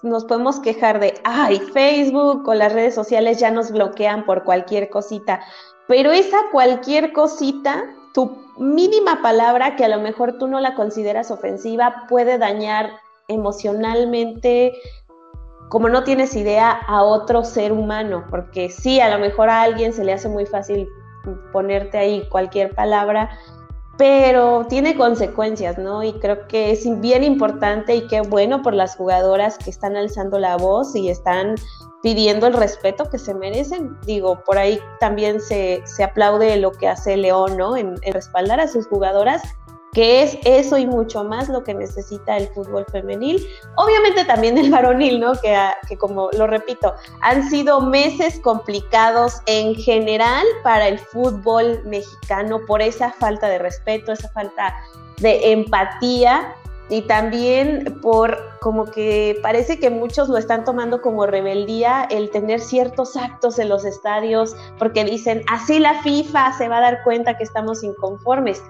nos 0.02 0.24
podemos 0.24 0.60
quejar 0.60 0.98
de, 0.98 1.20
ay, 1.24 1.60
Facebook 1.74 2.48
o 2.48 2.54
las 2.54 2.72
redes 2.72 2.94
sociales 2.94 3.38
ya 3.38 3.50
nos 3.50 3.70
bloquean 3.70 4.24
por 4.24 4.44
cualquier 4.44 4.88
cosita, 4.88 5.40
pero 5.86 6.10
esa 6.10 6.38
cualquier 6.52 7.12
cosita 7.12 7.84
tu 8.12 8.38
mínima 8.58 9.22
palabra 9.22 9.76
que 9.76 9.84
a 9.84 9.88
lo 9.88 10.00
mejor 10.00 10.38
tú 10.38 10.48
no 10.48 10.60
la 10.60 10.74
consideras 10.74 11.30
ofensiva 11.30 12.06
puede 12.08 12.38
dañar 12.38 12.90
emocionalmente, 13.28 14.72
como 15.68 15.88
no 15.88 16.02
tienes 16.02 16.34
idea, 16.34 16.70
a 16.70 17.02
otro 17.02 17.44
ser 17.44 17.72
humano, 17.72 18.24
porque 18.28 18.70
sí, 18.70 19.00
a 19.00 19.08
lo 19.08 19.18
mejor 19.18 19.48
a 19.48 19.62
alguien 19.62 19.92
se 19.92 20.04
le 20.04 20.12
hace 20.12 20.28
muy 20.28 20.46
fácil 20.46 20.88
ponerte 21.52 21.98
ahí 21.98 22.26
cualquier 22.28 22.74
palabra, 22.74 23.30
pero 23.96 24.66
tiene 24.68 24.96
consecuencias, 24.96 25.78
¿no? 25.78 26.02
Y 26.02 26.14
creo 26.14 26.48
que 26.48 26.72
es 26.72 27.00
bien 27.00 27.22
importante 27.22 27.94
y 27.94 28.06
qué 28.08 28.22
bueno 28.22 28.62
por 28.62 28.74
las 28.74 28.96
jugadoras 28.96 29.58
que 29.58 29.70
están 29.70 29.96
alzando 29.96 30.38
la 30.38 30.56
voz 30.56 30.96
y 30.96 31.10
están 31.10 31.56
pidiendo 32.02 32.46
el 32.46 32.54
respeto 32.54 33.08
que 33.10 33.18
se 33.18 33.34
merecen. 33.34 33.98
Digo, 34.02 34.42
por 34.44 34.58
ahí 34.58 34.80
también 35.00 35.40
se, 35.40 35.82
se 35.84 36.04
aplaude 36.04 36.56
lo 36.56 36.72
que 36.72 36.88
hace 36.88 37.16
León, 37.16 37.56
¿no? 37.56 37.76
En, 37.76 38.00
respaldar 38.12 38.60
a 38.60 38.68
sus 38.68 38.86
jugadoras, 38.86 39.42
que 39.92 40.22
es 40.22 40.38
eso 40.44 40.78
y 40.78 40.86
mucho 40.86 41.24
más 41.24 41.48
lo 41.48 41.64
que 41.64 41.74
necesita 41.74 42.36
el 42.36 42.48
fútbol 42.48 42.86
femenil. 42.90 43.44
Obviamente 43.76 44.24
también 44.24 44.56
el 44.56 44.70
varonil, 44.70 45.20
¿no? 45.20 45.32
Que, 45.34 45.56
que 45.88 45.98
como 45.98 46.30
lo 46.32 46.46
repito, 46.46 46.94
han 47.20 47.48
sido 47.50 47.80
meses 47.80 48.40
complicados 48.40 49.42
en 49.46 49.74
general 49.74 50.46
para 50.62 50.88
el 50.88 50.98
fútbol 50.98 51.82
mexicano 51.84 52.60
por 52.66 52.80
esa 52.80 53.12
falta 53.12 53.48
de 53.48 53.58
respeto, 53.58 54.12
esa 54.12 54.28
falta 54.28 54.74
de 55.18 55.52
empatía 55.52 56.54
y 56.90 57.02
también 57.02 58.00
por 58.02 58.36
como 58.60 58.84
que 58.84 59.38
parece 59.42 59.78
que 59.78 59.90
muchos 59.90 60.28
lo 60.28 60.36
están 60.36 60.64
tomando 60.64 61.00
como 61.00 61.24
rebeldía 61.24 62.06
el 62.10 62.30
tener 62.30 62.60
ciertos 62.60 63.16
actos 63.16 63.58
en 63.60 63.68
los 63.68 63.84
estadios 63.84 64.56
porque 64.76 65.04
dicen, 65.04 65.42
así 65.50 65.78
la 65.78 66.02
FIFA 66.02 66.52
se 66.58 66.68
va 66.68 66.78
a 66.78 66.80
dar 66.80 67.02
cuenta 67.04 67.38
que 67.38 67.44
estamos 67.44 67.84
inconformes. 67.84 68.62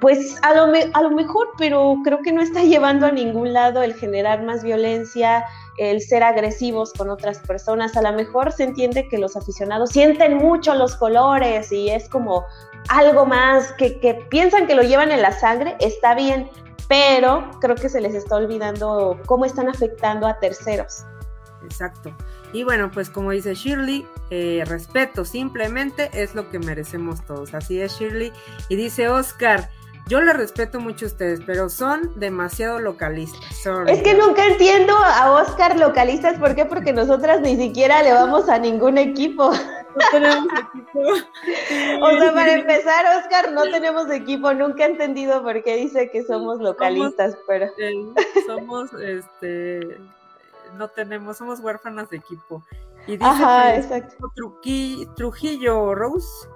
Pues 0.00 0.36
a 0.42 0.54
lo, 0.54 0.72
a 0.94 1.02
lo 1.02 1.10
mejor, 1.10 1.50
pero 1.58 1.96
creo 2.04 2.20
que 2.22 2.32
no 2.32 2.40
está 2.40 2.62
llevando 2.64 3.06
a 3.06 3.12
ningún 3.12 3.52
lado 3.52 3.82
el 3.82 3.94
generar 3.94 4.44
más 4.44 4.62
violencia, 4.62 5.44
el 5.78 6.00
ser 6.00 6.22
agresivos 6.22 6.92
con 6.92 7.10
otras 7.10 7.40
personas. 7.40 7.96
A 7.96 8.02
lo 8.02 8.12
mejor 8.12 8.52
se 8.52 8.64
entiende 8.64 9.08
que 9.08 9.18
los 9.18 9.36
aficionados 9.36 9.90
sienten 9.90 10.36
mucho 10.36 10.74
los 10.74 10.94
colores 10.96 11.72
y 11.72 11.90
es 11.90 12.08
como 12.08 12.44
algo 12.88 13.26
más 13.26 13.72
que, 13.72 13.98
que 14.00 14.14
piensan 14.14 14.66
que 14.66 14.74
lo 14.74 14.82
llevan 14.82 15.10
en 15.12 15.22
la 15.22 15.32
sangre, 15.32 15.76
está 15.78 16.14
bien, 16.14 16.48
pero 16.92 17.48
creo 17.58 17.74
que 17.74 17.88
se 17.88 18.02
les 18.02 18.14
está 18.14 18.36
olvidando 18.36 19.18
cómo 19.24 19.46
están 19.46 19.66
afectando 19.66 20.26
a 20.26 20.38
terceros. 20.38 21.06
Exacto. 21.64 22.14
Y 22.52 22.64
bueno, 22.64 22.90
pues 22.90 23.08
como 23.08 23.30
dice 23.30 23.54
Shirley, 23.54 24.06
eh, 24.28 24.62
respeto 24.66 25.24
simplemente 25.24 26.10
es 26.12 26.34
lo 26.34 26.50
que 26.50 26.58
merecemos 26.58 27.24
todos. 27.24 27.54
Así 27.54 27.80
es, 27.80 27.98
Shirley. 27.98 28.30
Y 28.68 28.76
dice 28.76 29.08
Oscar, 29.08 29.70
yo 30.08 30.20
le 30.20 30.32
respeto 30.32 30.80
mucho 30.80 31.06
a 31.06 31.08
ustedes, 31.08 31.40
pero 31.46 31.68
son 31.68 32.18
demasiado 32.18 32.78
localistas. 32.80 33.40
Es 33.86 34.02
que 34.02 34.14
nunca 34.14 34.46
entiendo 34.46 34.94
a 34.94 35.32
Oscar 35.32 35.78
localistas, 35.78 36.38
¿por 36.38 36.54
qué? 36.54 36.64
Porque 36.64 36.92
nosotras 36.92 37.40
ni 37.40 37.56
siquiera 37.56 38.02
le 38.02 38.12
vamos 38.12 38.48
a 38.48 38.58
ningún 38.58 38.98
equipo. 38.98 39.52
No 39.52 40.04
tenemos 40.10 40.46
equipo. 40.46 41.00
o 42.02 42.10
sea, 42.18 42.32
para 42.34 42.52
empezar, 42.52 43.04
Oscar, 43.18 43.52
no 43.52 43.64
tenemos 43.64 44.10
equipo. 44.10 44.52
Nunca 44.54 44.84
he 44.84 44.90
entendido 44.90 45.42
por 45.42 45.62
qué 45.62 45.76
dice 45.76 46.10
que 46.10 46.24
somos 46.24 46.60
localistas, 46.60 47.36
pero. 47.46 47.68
somos, 48.46 48.92
este. 48.94 49.98
No 50.78 50.88
tenemos, 50.88 51.36
somos 51.36 51.60
huérfanas 51.60 52.08
de 52.10 52.16
equipo. 52.16 52.62
Y 53.06 53.12
dice 53.12 53.24
Ajá, 53.24 53.76
exacto. 53.76 54.16
Trujillo, 55.14 55.94
Rose. 55.94 56.48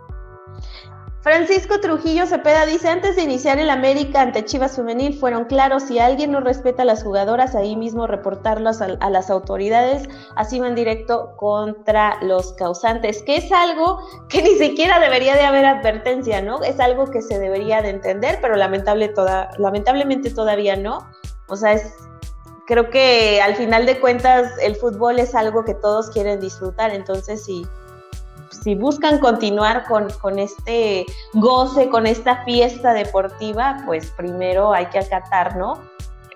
Francisco 1.26 1.80
Trujillo 1.80 2.24
Cepeda 2.24 2.66
dice, 2.66 2.88
antes 2.88 3.16
de 3.16 3.24
iniciar 3.24 3.58
el 3.58 3.68
América 3.68 4.20
ante 4.20 4.44
Chivas 4.44 4.76
Femenil 4.76 5.18
fueron 5.18 5.46
claros, 5.46 5.82
si 5.82 5.98
alguien 5.98 6.30
no 6.30 6.38
respeta 6.38 6.82
a 6.82 6.84
las 6.84 7.02
jugadoras, 7.02 7.56
ahí 7.56 7.74
mismo 7.74 8.06
reportarlos 8.06 8.80
a, 8.80 9.10
las 9.10 9.28
autoridades, 9.28 10.08
así 10.36 10.60
van 10.60 10.76
directo 10.76 11.34
contra 11.34 12.16
los 12.22 12.52
causantes, 12.52 13.24
que 13.24 13.38
es 13.38 13.50
algo 13.50 13.98
que 14.28 14.40
ni 14.40 14.54
siquiera 14.54 15.00
debería 15.00 15.34
de 15.34 15.42
haber 15.42 15.64
advertencia, 15.64 16.40
¿no? 16.42 16.62
Es 16.62 16.78
algo 16.78 17.10
que 17.10 17.20
se 17.20 17.40
debería 17.40 17.82
de 17.82 17.88
entender, 17.88 18.38
pero 18.40 18.54
lamentable 18.54 19.12
lamentablemente 19.58 20.30
todavía 20.30 20.76
no. 20.76 21.10
O 21.48 21.56
sea, 21.56 21.72
es, 21.72 21.92
creo 22.68 22.88
que 22.88 23.42
al 23.42 23.56
final 23.56 23.84
de 23.84 23.98
cuentas 23.98 24.52
el 24.62 24.76
fútbol 24.76 25.18
es 25.18 25.34
algo 25.34 25.64
que 25.64 25.74
todos 25.74 26.08
quieren 26.08 26.38
disfrutar, 26.38 26.94
entonces 26.94 27.44
sí. 27.44 27.64
Si, 27.64 27.86
si 28.66 28.74
buscan 28.74 29.20
continuar 29.20 29.85
con, 29.85 30.09
con, 30.20 30.40
este 30.40 31.07
goce, 31.35 31.88
con 31.88 32.05
esta 32.05 32.44
fiesta 32.44 32.94
deportiva, 32.94 33.76
pues 33.87 34.11
primero 34.11 34.74
hay 34.74 34.87
que 34.87 34.98
acatar, 34.98 35.57
¿no? 35.57 35.81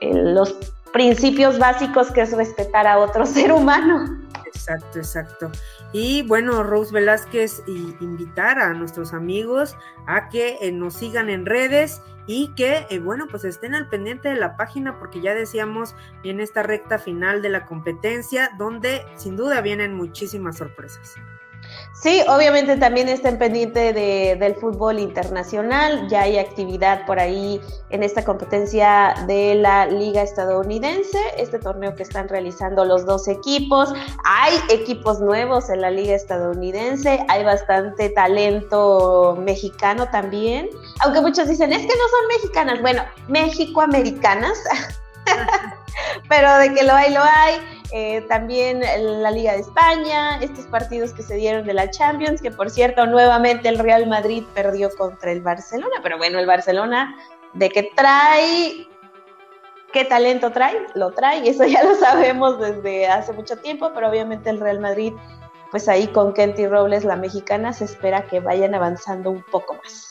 los 0.01 0.55
principios 0.93 1.59
básicos 1.59 2.13
que 2.13 2.21
es 2.21 2.31
respetar 2.31 2.87
a 2.87 3.01
otro 3.01 3.27
ser 3.27 3.51
humano. 3.51 4.17
Exacto, 4.47 4.99
exacto. 4.99 5.51
Y 5.93 6.23
bueno, 6.29 6.63
Rose 6.63 6.95
Velázquez, 6.95 7.65
y 7.67 7.97
invitar 8.01 8.61
a 8.61 8.75
nuestros 8.75 9.13
amigos 9.13 9.77
a 10.07 10.29
que 10.29 10.57
eh, 10.61 10.71
nos 10.71 10.95
sigan 10.95 11.31
en 11.31 11.47
redes 11.47 12.01
y 12.29 12.55
que, 12.55 12.87
eh, 12.91 13.01
bueno, 13.01 13.27
pues 13.29 13.45
estén 13.45 13.75
al 13.75 13.89
pendiente 13.89 14.29
de 14.29 14.37
la 14.37 14.57
página 14.57 15.01
porque 15.01 15.21
ya 15.21 15.35
decíamos 15.35 15.97
en 16.23 16.39
esta 16.39 16.63
recta 16.63 17.01
final 17.01 17.43
de 17.43 17.49
la 17.49 17.67
competencia 17.67 18.53
donde 18.57 19.05
sin 19.17 19.35
duda 19.37 19.63
vienen 19.63 19.97
muchísimas 19.97 20.59
sorpresas. 20.59 21.17
Sí, 21.93 22.23
obviamente 22.29 22.77
también 22.77 23.11
estén 23.11 23.39
pendiente 23.39 23.93
de, 23.93 24.37
del 24.41 24.55
fútbol 24.55 24.99
internacional. 24.99 26.09
Ya 26.09 26.23
hay 26.23 26.39
actividad 26.39 27.05
por 27.05 27.19
ahí 27.19 27.61
en 27.91 28.03
esta 28.03 28.25
competencia 28.25 29.15
de 29.27 29.55
la 29.57 29.87
Liga 29.87 30.23
Estadounidense, 30.23 31.19
este 31.37 31.59
torneo 31.59 31.95
que 31.95 32.03
están 32.03 32.29
realizando 32.29 32.87
los 32.87 33.05
dos 33.05 33.29
equipos. 33.29 33.93
Hay 34.25 34.55
equipos 34.71 35.21
nuevos 35.21 35.69
en 35.69 35.83
la 35.83 35.91
Liga 35.91 36.15
Estadounidense, 36.15 37.25
hay 37.29 37.45
bastante 37.45 38.09
talento 38.09 39.37
mexicano 39.39 40.09
también. 40.09 40.71
Aunque 41.01 41.21
muchos 41.21 41.49
dicen, 41.49 41.71
es 41.71 41.81
que 41.81 41.87
no 41.87 41.93
son 41.93 42.29
mexicanas. 42.29 42.81
Bueno, 42.81 43.03
México-americanas. 43.29 44.59
Pero 46.29 46.57
de 46.59 46.75
que 46.75 46.83
lo 46.83 46.93
hay, 46.93 47.13
lo 47.13 47.23
hay. 47.23 47.61
Eh, 47.93 48.25
también 48.29 48.81
la 48.81 49.31
Liga 49.33 49.53
de 49.53 49.61
España, 49.61 50.39
estos 50.41 50.67
partidos 50.67 51.13
que 51.13 51.23
se 51.23 51.35
dieron 51.35 51.67
de 51.67 51.75
la 51.75 51.91
Champions, 51.91 52.41
que 52.41 52.53
por 52.53 52.71
cierto, 52.71 53.05
nuevamente 53.07 53.69
el 53.69 53.81
Real 53.81 54.07
Madrid 54.07 54.45
perdió 54.55 54.91
contra 54.97 55.33
el 55.33 55.41
Barcelona, 55.41 55.97
pero 56.01 56.17
bueno, 56.17 56.39
el 56.39 56.47
Barcelona 56.47 57.17
de 57.53 57.69
que 57.69 57.91
trae, 57.97 58.87
qué 59.93 60.05
talento 60.05 60.53
trae, 60.53 60.87
lo 60.95 61.11
trae, 61.11 61.49
eso 61.49 61.65
ya 61.67 61.83
lo 61.83 61.97
sabemos 61.97 62.61
desde 62.61 63.09
hace 63.09 63.33
mucho 63.33 63.57
tiempo, 63.57 63.91
pero 63.93 64.09
obviamente 64.09 64.51
el 64.51 64.61
Real 64.61 64.79
Madrid, 64.79 65.13
pues 65.73 65.89
ahí 65.89 66.07
con 66.07 66.33
Kenty 66.33 66.69
Robles, 66.69 67.05
la 67.05 67.17
mexicana, 67.17 67.73
se 67.73 67.87
espera 67.87 68.27
que 68.27 68.39
vayan 68.39 68.75
avanzando 68.75 69.31
un 69.31 69.43
poco 69.43 69.75
más. 69.75 70.10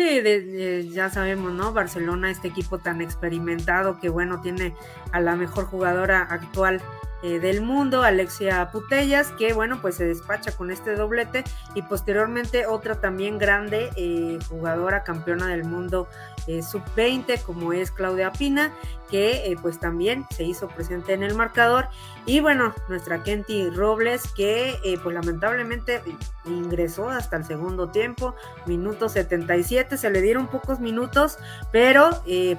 De, 0.00 0.88
ya 0.88 1.10
sabemos, 1.10 1.52
¿no? 1.52 1.72
Barcelona, 1.72 2.30
este 2.30 2.48
equipo 2.48 2.78
tan 2.78 3.02
experimentado 3.02 3.98
que, 4.00 4.08
bueno, 4.08 4.40
tiene 4.40 4.74
a 5.12 5.20
la 5.20 5.36
mejor 5.36 5.66
jugadora 5.66 6.22
actual 6.22 6.80
eh, 7.22 7.38
del 7.38 7.60
mundo, 7.60 8.02
Alexia 8.02 8.70
Putellas, 8.72 9.30
que 9.32 9.52
bueno, 9.52 9.82
pues 9.82 9.96
se 9.96 10.06
despacha 10.06 10.52
con 10.52 10.70
este 10.70 10.94
doblete 10.94 11.44
y 11.74 11.82
posteriormente 11.82 12.64
otra 12.66 12.98
también 12.98 13.36
grande 13.36 13.90
eh, 13.96 14.38
jugadora 14.48 15.04
campeona 15.04 15.46
del 15.46 15.64
mundo 15.64 16.08
eh, 16.46 16.62
sub-20 16.62 17.42
como 17.42 17.74
es 17.74 17.90
Claudia 17.90 18.32
Pina, 18.32 18.72
que 19.10 19.56
pues 19.60 19.78
también 19.78 20.26
se 20.30 20.44
hizo 20.44 20.68
presente 20.68 21.12
en 21.12 21.22
el 21.22 21.34
marcador 21.34 21.88
y 22.26 22.40
bueno, 22.40 22.74
nuestra 22.88 23.22
Kenty 23.22 23.70
Robles 23.70 24.32
que 24.36 24.78
pues 25.02 25.14
lamentablemente 25.14 26.02
ingresó 26.44 27.08
hasta 27.08 27.36
el 27.36 27.44
segundo 27.44 27.88
tiempo, 27.90 28.34
minuto 28.66 29.08
77, 29.08 29.96
se 29.96 30.10
le 30.10 30.22
dieron 30.22 30.46
pocos 30.46 30.80
minutos, 30.80 31.38
pero 31.72 32.10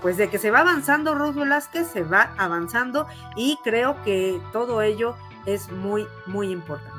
pues 0.02 0.18
de 0.18 0.30
que 0.30 0.38
se 0.38 0.52
va 0.52 0.60
avanzando 0.60 1.16
Rose 1.16 1.40
Velázquez, 1.40 1.88
se 1.88 2.04
va 2.04 2.34
avanzando 2.38 3.08
y 3.36 3.58
creo 3.64 4.02
que 4.04 4.42
todo 4.52 4.82
ello 4.82 5.16
es 5.46 5.72
muy, 5.72 6.08
muy 6.28 6.52
importante. 6.52 6.91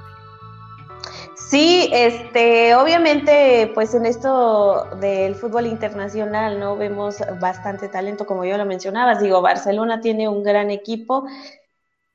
Sí, 1.48 1.90
este, 1.92 2.74
obviamente, 2.74 3.70
pues 3.74 3.94
en 3.94 4.06
esto 4.06 4.86
del 5.00 5.34
fútbol 5.34 5.66
internacional, 5.66 6.58
¿no? 6.58 6.76
Vemos 6.76 7.16
bastante 7.40 7.88
talento, 7.88 8.26
como 8.26 8.44
yo 8.44 8.56
lo 8.56 8.64
mencionabas. 8.64 9.20
Digo, 9.20 9.42
Barcelona 9.42 10.00
tiene 10.00 10.28
un 10.28 10.42
gran 10.42 10.70
equipo. 10.70 11.26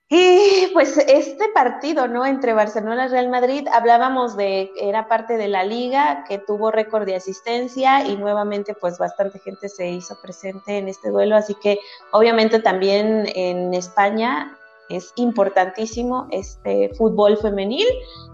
Y 0.09 0.69
pues 0.73 0.97
este 0.97 1.49
partido, 1.53 2.07
¿no? 2.07 2.25
Entre 2.25 2.53
Barcelona 2.53 3.05
y 3.05 3.09
Real 3.09 3.29
Madrid, 3.29 3.67
hablábamos 3.71 4.37
de, 4.37 4.71
era 4.79 5.09
parte 5.09 5.35
de 5.35 5.49
la 5.49 5.65
liga 5.65 6.23
que 6.27 6.37
tuvo 6.37 6.71
récord 6.71 7.05
de 7.05 7.15
asistencia 7.15 8.05
y 8.07 8.15
nuevamente 8.15 8.73
pues 8.73 8.97
bastante 8.97 9.39
gente 9.39 9.67
se 9.67 9.89
hizo 9.89 10.17
presente 10.21 10.77
en 10.77 10.87
este 10.87 11.09
duelo, 11.09 11.35
así 11.35 11.55
que 11.55 11.79
obviamente 12.11 12.59
también 12.59 13.27
en 13.35 13.73
España 13.73 14.57
es 14.89 15.13
importantísimo 15.15 16.27
este 16.31 16.91
fútbol 16.97 17.37
femenil 17.37 17.87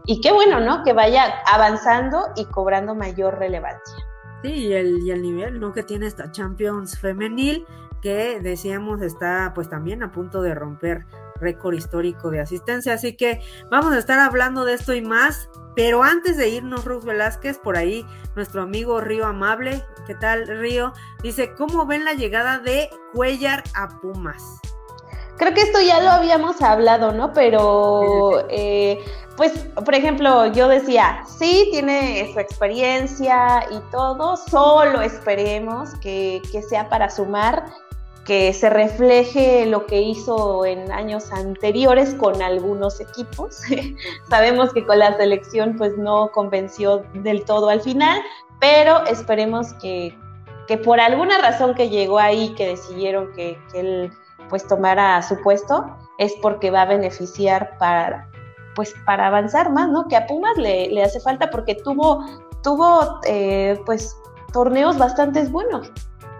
y 0.05 0.21
qué 0.21 0.31
bueno, 0.31 0.59
¿no? 0.59 0.83
Que 0.83 0.93
vaya 0.93 1.33
avanzando 1.45 2.27
y 2.35 2.45
cobrando 2.45 2.95
mayor 2.95 3.39
relevancia. 3.39 3.95
Sí, 4.43 4.67
y 4.67 4.73
el, 4.73 4.99
y 5.05 5.11
el 5.11 5.21
nivel, 5.21 5.59
¿no? 5.59 5.71
Que 5.71 5.83
tiene 5.83 6.05
esta 6.05 6.31
Champions 6.31 6.99
femenil, 6.99 7.65
que 8.01 8.39
decíamos 8.41 9.01
está 9.01 9.53
pues 9.55 9.69
también 9.69 10.03
a 10.03 10.11
punto 10.11 10.41
de 10.41 10.53
romper 10.53 11.05
récord 11.39 11.73
histórico 11.73 12.29
de 12.29 12.41
asistencia, 12.41 12.93
así 12.93 13.15
que 13.15 13.41
vamos 13.71 13.93
a 13.93 13.99
estar 13.99 14.19
hablando 14.19 14.65
de 14.65 14.73
esto 14.73 14.93
y 14.93 15.01
más, 15.01 15.49
pero 15.75 16.03
antes 16.03 16.37
de 16.37 16.49
irnos, 16.49 16.85
Ruth 16.85 17.05
Velázquez, 17.05 17.57
por 17.57 17.77
ahí 17.77 18.05
nuestro 18.35 18.61
amigo 18.61 18.99
Río 18.99 19.25
Amable, 19.25 19.83
¿qué 20.05 20.15
tal 20.15 20.47
Río? 20.47 20.93
Dice, 21.21 21.53
¿cómo 21.55 21.85
ven 21.85 22.03
la 22.03 22.13
llegada 22.13 22.59
de 22.59 22.89
Cuellar 23.13 23.63
a 23.75 23.87
Pumas? 23.99 24.59
Creo 25.43 25.53
que 25.55 25.61
esto 25.63 25.81
ya 25.81 25.99
lo 25.99 26.09
habíamos 26.09 26.61
hablado, 26.61 27.11
¿no? 27.11 27.33
Pero, 27.33 28.45
eh, 28.49 29.03
pues, 29.35 29.51
por 29.73 29.93
ejemplo, 29.93 30.45
yo 30.53 30.69
decía, 30.69 31.21
sí, 31.27 31.67
tiene 31.69 32.31
su 32.31 32.39
experiencia 32.39 33.67
y 33.69 33.79
todo, 33.91 34.37
solo 34.37 35.01
esperemos 35.01 35.89
que, 35.95 36.41
que 36.49 36.61
sea 36.61 36.87
para 36.87 37.09
sumar, 37.09 37.65
que 38.23 38.53
se 38.53 38.69
refleje 38.69 39.65
lo 39.65 39.85
que 39.85 40.01
hizo 40.01 40.63
en 40.65 40.89
años 40.93 41.29
anteriores 41.33 42.13
con 42.13 42.41
algunos 42.41 43.01
equipos. 43.01 43.63
Sabemos 44.29 44.71
que 44.71 44.85
con 44.85 44.99
la 44.99 45.17
selección 45.17 45.75
pues 45.75 45.97
no 45.97 46.31
convenció 46.31 47.03
del 47.15 47.43
todo 47.43 47.67
al 47.67 47.81
final, 47.81 48.21
pero 48.61 49.05
esperemos 49.07 49.73
que, 49.73 50.17
que 50.69 50.77
por 50.77 51.01
alguna 51.01 51.37
razón 51.39 51.75
que 51.75 51.89
llegó 51.89 52.17
ahí, 52.17 52.53
que 52.55 52.67
decidieron 52.67 53.33
que, 53.33 53.59
que 53.73 53.79
él 53.81 54.13
pues 54.49 54.67
tomara 54.67 55.21
su 55.21 55.39
puesto, 55.41 55.95
es 56.17 56.33
porque 56.41 56.71
va 56.71 56.83
a 56.83 56.85
beneficiar 56.85 57.77
para, 57.77 58.29
pues 58.75 58.93
para 59.05 59.27
avanzar 59.27 59.71
más, 59.71 59.89
¿no? 59.89 60.07
Que 60.07 60.15
a 60.15 60.27
Pumas 60.27 60.57
le, 60.57 60.89
le 60.89 61.03
hace 61.03 61.19
falta 61.19 61.49
porque 61.49 61.75
tuvo, 61.75 62.25
tuvo 62.63 63.19
eh, 63.25 63.79
pues 63.85 64.17
torneos 64.51 64.97
bastante 64.97 65.43
buenos. 65.47 65.91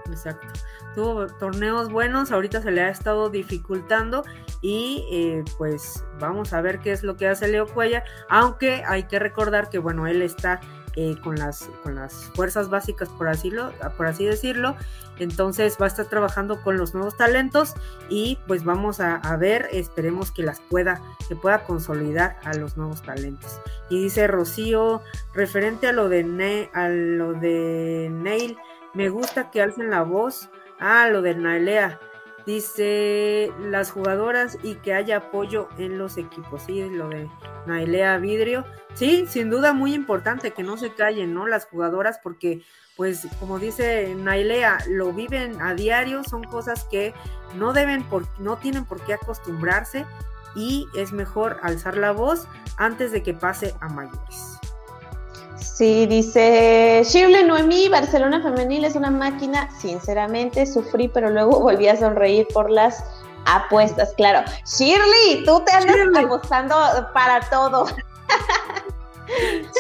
Exacto. 0.10 0.48
Tuvo 0.96 1.26
torneos 1.26 1.92
buenos, 1.92 2.32
ahorita 2.32 2.62
se 2.62 2.70
le 2.70 2.82
ha 2.82 2.90
estado 2.90 3.30
dificultando 3.30 4.24
y 4.62 5.08
eh, 5.12 5.44
pues 5.58 6.06
vamos 6.20 6.54
a 6.54 6.62
ver 6.62 6.80
qué 6.80 6.92
es 6.92 7.04
lo 7.04 7.18
que 7.18 7.28
hace 7.28 7.48
Leo 7.48 7.68
Cuella, 7.68 8.04
aunque 8.30 8.84
hay 8.86 9.04
que 9.04 9.18
recordar 9.18 9.70
que 9.70 9.80
bueno, 9.80 10.06
él 10.06 10.22
está 10.22 10.62
eh, 10.96 11.16
con, 11.24 11.36
las, 11.38 11.70
con 11.82 11.96
las 11.96 12.14
fuerzas 12.36 12.70
básicas, 12.70 13.10
por 13.10 13.28
así, 13.28 13.52
por 13.98 14.06
así 14.06 14.26
decirlo. 14.26 14.76
Entonces 15.18 15.78
va 15.82 15.86
a 15.86 15.88
estar 15.88 16.06
trabajando 16.06 16.62
con 16.62 16.78
los 16.78 16.94
nuevos 16.94 17.18
talentos 17.18 17.74
y 18.10 18.38
pues 18.48 18.64
vamos 18.64 19.00
a, 19.00 19.20
ver, 19.38 19.68
esperemos 19.72 20.32
que 20.32 20.44
las 20.44 20.60
pueda, 20.60 21.02
que 21.28 21.36
pueda 21.36 21.64
consolidar 21.64 22.38
a 22.44 22.54
los 22.54 22.78
nuevos 22.78 23.02
talentos. 23.02 23.60
Y 23.90 24.04
dice 24.04 24.28
Rocío, 24.28 25.02
referente 25.34 25.88
a 25.88 25.94
lo 25.94 26.10
de, 26.10 26.70
a 26.74 26.90
lo 26.90 27.34
de 27.34 28.10
Neil, 28.12 28.58
me 28.94 29.10
gusta 29.10 29.50
que 29.50 29.62
alcen 29.62 29.90
la 29.90 30.04
voz. 30.04 30.50
Ah, 30.80 31.08
lo 31.10 31.22
de 31.22 31.36
Nailea 31.36 32.00
dice 32.46 33.52
las 33.60 33.92
jugadoras 33.92 34.58
y 34.64 34.76
que 34.76 34.94
haya 34.94 35.18
apoyo 35.18 35.70
en 35.78 35.98
los 35.98 36.18
equipos, 36.18 36.64
sí, 36.64 36.82
lo 36.90 37.10
de 37.10 37.30
Nailea 37.66 38.18
Vidrio, 38.18 38.66
sí, 38.94 39.26
sin 39.28 39.50
duda 39.50 39.74
muy 39.74 39.94
importante 39.94 40.52
que 40.52 40.64
no 40.64 40.78
se 40.78 40.94
callen, 40.94 41.34
¿no? 41.34 41.48
Las 41.48 41.66
jugadoras, 41.66 42.20
porque, 42.22 42.62
pues, 42.98 43.28
como 43.40 43.60
dice 43.60 44.14
Nailea, 44.16 44.80
lo 44.90 45.14
viven 45.14 45.62
a 45.62 45.74
diario, 45.74 46.24
son 46.24 46.44
cosas 46.44 46.86
que 46.90 47.14
no 47.56 47.74
deben, 47.74 48.04
por, 48.04 48.28
no 48.40 48.58
tienen 48.58 48.86
por 48.86 49.02
qué 49.02 49.14
acostumbrarse 49.14 50.06
y 50.56 50.88
es 50.96 51.12
mejor 51.14 51.60
alzar 51.64 51.98
la 51.98 52.12
voz 52.12 52.48
antes 52.78 53.12
de 53.12 53.24
que 53.24 53.34
pase 53.34 53.74
a 53.82 53.90
mayores. 53.90 54.53
Sí, 55.64 56.06
dice 56.06 57.02
Shirley 57.06 57.46
Noemí, 57.46 57.88
Barcelona 57.88 58.42
Femenil 58.42 58.84
es 58.84 58.96
una 58.96 59.10
máquina. 59.10 59.70
Sinceramente, 59.80 60.66
sufrí, 60.66 61.08
pero 61.08 61.30
luego 61.30 61.60
volví 61.62 61.88
a 61.88 61.96
sonreír 61.96 62.48
por 62.54 62.70
las 62.70 63.04
apuestas. 63.46 64.14
Claro, 64.16 64.44
Shirley, 64.66 65.44
tú 65.46 65.64
te 65.66 65.72
andas 65.72 65.96
apostando 66.26 66.76
para 67.14 67.40
todo. 67.50 67.88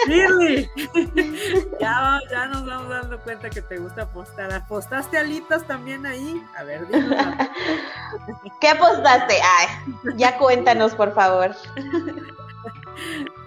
Shirley, 0.07 0.69
ya, 1.79 2.19
ya, 2.31 2.47
nos 2.47 2.65
vamos 2.65 2.89
dando 2.89 3.19
cuenta 3.19 3.49
que 3.49 3.61
te 3.61 3.77
gusta 3.77 4.03
apostar. 4.03 4.53
¿Apostaste 4.53 5.17
alitas 5.17 5.67
también 5.67 6.05
ahí? 6.05 6.41
A 6.57 6.63
ver, 6.63 6.87
dime. 6.87 7.17
¿Qué 8.61 8.69
apostaste? 8.69 9.35
Ay, 9.59 9.67
ya 10.15 10.37
cuéntanos, 10.37 10.95
por 10.95 11.13
favor. 11.13 11.53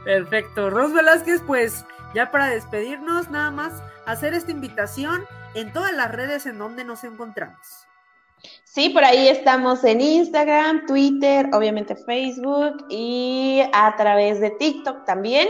Perfecto. 0.04 0.70
Ros 0.70 0.92
Velázquez, 0.92 1.42
pues 1.46 1.84
ya 2.16 2.30
para 2.30 2.48
despedirnos, 2.48 3.30
nada 3.30 3.50
más 3.50 3.82
hacer 4.06 4.32
esta 4.32 4.50
invitación 4.50 5.26
en 5.54 5.70
todas 5.74 5.92
las 5.92 6.10
redes 6.10 6.46
en 6.46 6.56
donde 6.56 6.82
nos 6.82 7.04
encontramos. 7.04 7.86
Sí, 8.64 8.88
por 8.88 9.04
ahí 9.04 9.28
estamos 9.28 9.84
en 9.84 10.00
Instagram, 10.00 10.86
Twitter, 10.86 11.46
obviamente 11.52 11.94
Facebook 11.94 12.86
y 12.88 13.62
a 13.74 13.94
través 13.98 14.40
de 14.40 14.48
TikTok 14.48 15.04
también. 15.04 15.46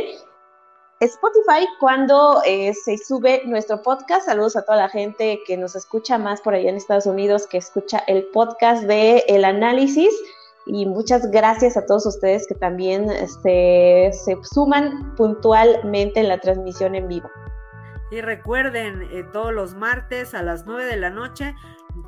Spotify 0.98 1.68
cuando 1.78 2.42
eh, 2.44 2.74
se 2.74 2.98
sube 2.98 3.42
nuestro 3.46 3.80
podcast. 3.82 4.26
Saludos 4.26 4.56
a 4.56 4.64
toda 4.64 4.78
la 4.78 4.88
gente 4.88 5.38
que 5.46 5.56
nos 5.56 5.76
escucha 5.76 6.18
más 6.18 6.40
por 6.40 6.54
allá 6.54 6.70
en 6.70 6.76
Estados 6.76 7.06
Unidos, 7.06 7.46
que 7.46 7.58
escucha 7.58 7.98
el 8.08 8.24
podcast 8.32 8.82
de 8.84 9.18
El 9.28 9.44
Análisis 9.44 10.12
y 10.66 10.84
muchas 10.86 11.30
gracias 11.30 11.76
a 11.76 11.86
todos 11.86 12.06
ustedes 12.06 12.46
que 12.46 12.54
también 12.56 13.08
este, 13.10 14.10
se 14.12 14.36
suman 14.42 15.14
puntualmente 15.16 16.20
en 16.20 16.28
la 16.28 16.38
transmisión 16.38 16.94
en 16.94 17.08
vivo. 17.08 17.30
Y 18.10 18.20
recuerden, 18.20 19.02
eh, 19.12 19.24
todos 19.32 19.52
los 19.52 19.74
martes 19.74 20.34
a 20.34 20.42
las 20.42 20.66
9 20.66 20.84
de 20.84 20.96
la 20.96 21.10
noche 21.10 21.54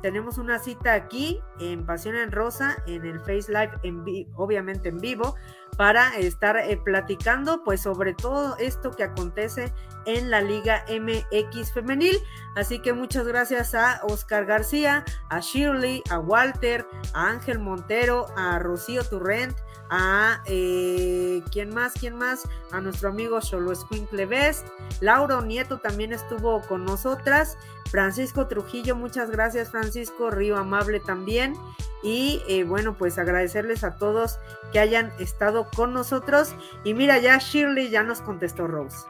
tenemos 0.01 0.37
una 0.37 0.59
cita 0.59 0.93
aquí 0.93 1.41
en 1.59 1.85
Pasión 1.85 2.15
en 2.15 2.31
Rosa, 2.31 2.77
en 2.87 3.05
el 3.05 3.19
Face 3.19 3.51
Live, 3.51 3.71
en 3.83 4.03
obviamente 4.35 4.89
en 4.89 4.97
vivo, 4.99 5.35
para 5.77 6.17
estar 6.17 6.57
eh, 6.57 6.77
platicando 6.77 7.63
pues 7.63 7.81
sobre 7.81 8.13
todo 8.13 8.57
esto 8.57 8.91
que 8.91 9.03
acontece 9.03 9.73
en 10.05 10.29
la 10.29 10.41
Liga 10.41 10.85
MX 10.89 11.73
femenil. 11.73 12.17
Así 12.55 12.79
que 12.79 12.93
muchas 12.93 13.27
gracias 13.27 13.75
a 13.75 14.01
Oscar 14.03 14.45
García, 14.45 15.05
a 15.29 15.39
Shirley, 15.39 16.03
a 16.09 16.19
Walter, 16.19 16.85
a 17.13 17.27
Ángel 17.27 17.59
Montero, 17.59 18.27
a 18.35 18.59
Rocío 18.59 19.03
Turrent, 19.03 19.55
a 19.89 20.41
eh, 20.45 21.41
quién 21.51 21.73
más, 21.73 21.93
quién 21.93 22.15
más, 22.15 22.47
a 22.71 22.79
nuestro 22.79 23.09
amigo 23.09 23.41
Solo 23.41 23.73
Best, 24.11 24.67
Lauro 25.01 25.41
Nieto 25.41 25.79
también 25.79 26.13
estuvo 26.13 26.61
con 26.61 26.85
nosotras, 26.85 27.57
Francisco 27.89 28.47
Trujillo, 28.47 28.95
muchas 28.95 29.31
gracias 29.31 29.71
Francisco, 29.71 30.29
Río 30.29 30.57
Amable 30.57 30.99
también, 30.99 31.55
y 32.03 32.41
eh, 32.47 32.63
bueno, 32.63 32.95
pues 32.97 33.17
agradecerles 33.17 33.83
a 33.83 33.95
todos 33.95 34.37
que 34.71 34.79
hayan 34.79 35.11
estado 35.59 35.67
con 35.75 35.93
nosotros, 35.93 36.55
y 36.83 36.93
mira 36.93 37.17
ya 37.19 37.37
Shirley 37.37 37.89
ya 37.89 38.03
nos 38.03 38.21
contestó 38.21 38.67
Rose. 38.67 39.07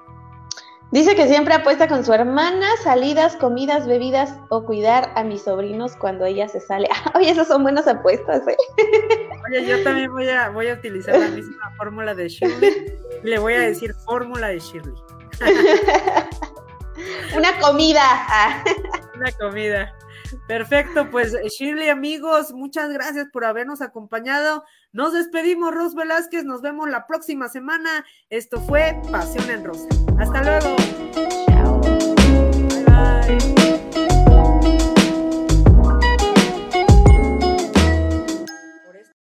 Dice 0.92 1.16
que 1.16 1.28
siempre 1.28 1.54
apuesta 1.54 1.88
con 1.88 2.04
su 2.04 2.12
hermana, 2.14 2.68
salidas, 2.84 3.36
comidas, 3.36 3.86
bebidas 3.86 4.34
o 4.50 4.66
cuidar 4.66 5.12
a 5.16 5.24
mis 5.24 5.44
sobrinos 5.44 5.96
cuando 5.96 6.26
ella 6.26 6.48
se 6.48 6.60
sale. 6.60 6.90
Oye, 7.14 7.30
esas 7.30 7.48
son 7.48 7.62
buenas 7.62 7.88
apuestas, 7.88 8.42
¿eh? 8.48 8.58
Oye, 9.48 9.68
yo 9.68 9.84
también 9.84 10.12
voy 10.12 10.28
a, 10.30 10.50
voy 10.50 10.68
a 10.70 10.74
utilizar 10.74 11.16
la 11.20 11.28
misma 11.28 11.72
fórmula 11.78 12.16
de 12.16 12.28
Shirley. 12.28 12.98
Le 13.22 13.38
voy 13.38 13.54
a 13.54 13.60
decir 13.60 13.94
fórmula 14.06 14.48
de 14.48 14.60
Shirley. 14.60 14.96
Una 17.38 17.58
comida. 17.60 18.64
Una 19.16 19.32
comida. 19.34 19.94
Perfecto, 20.48 21.10
pues 21.10 21.36
Shirley, 21.58 21.90
amigos, 21.90 22.54
muchas 22.54 22.90
gracias 22.90 23.28
por 23.32 23.46
habernos 23.46 23.82
acompañado. 23.82 24.64
Nos 24.92 25.14
despedimos, 25.14 25.74
Ros 25.74 25.96
Velázquez, 25.96 26.44
nos 26.44 26.62
vemos 26.62 26.90
la 26.90 27.08
próxima 27.08 27.50
semana. 27.50 28.06
Esto 28.30 28.60
fue 28.62 29.00
Pasión 29.12 29.50
en 29.50 29.64
Rosa. 29.64 29.88
Hasta 30.18 30.44
luego. 30.44 30.76
Chao. 31.48 31.82
Bye 31.82 33.38
bye. 33.38 33.56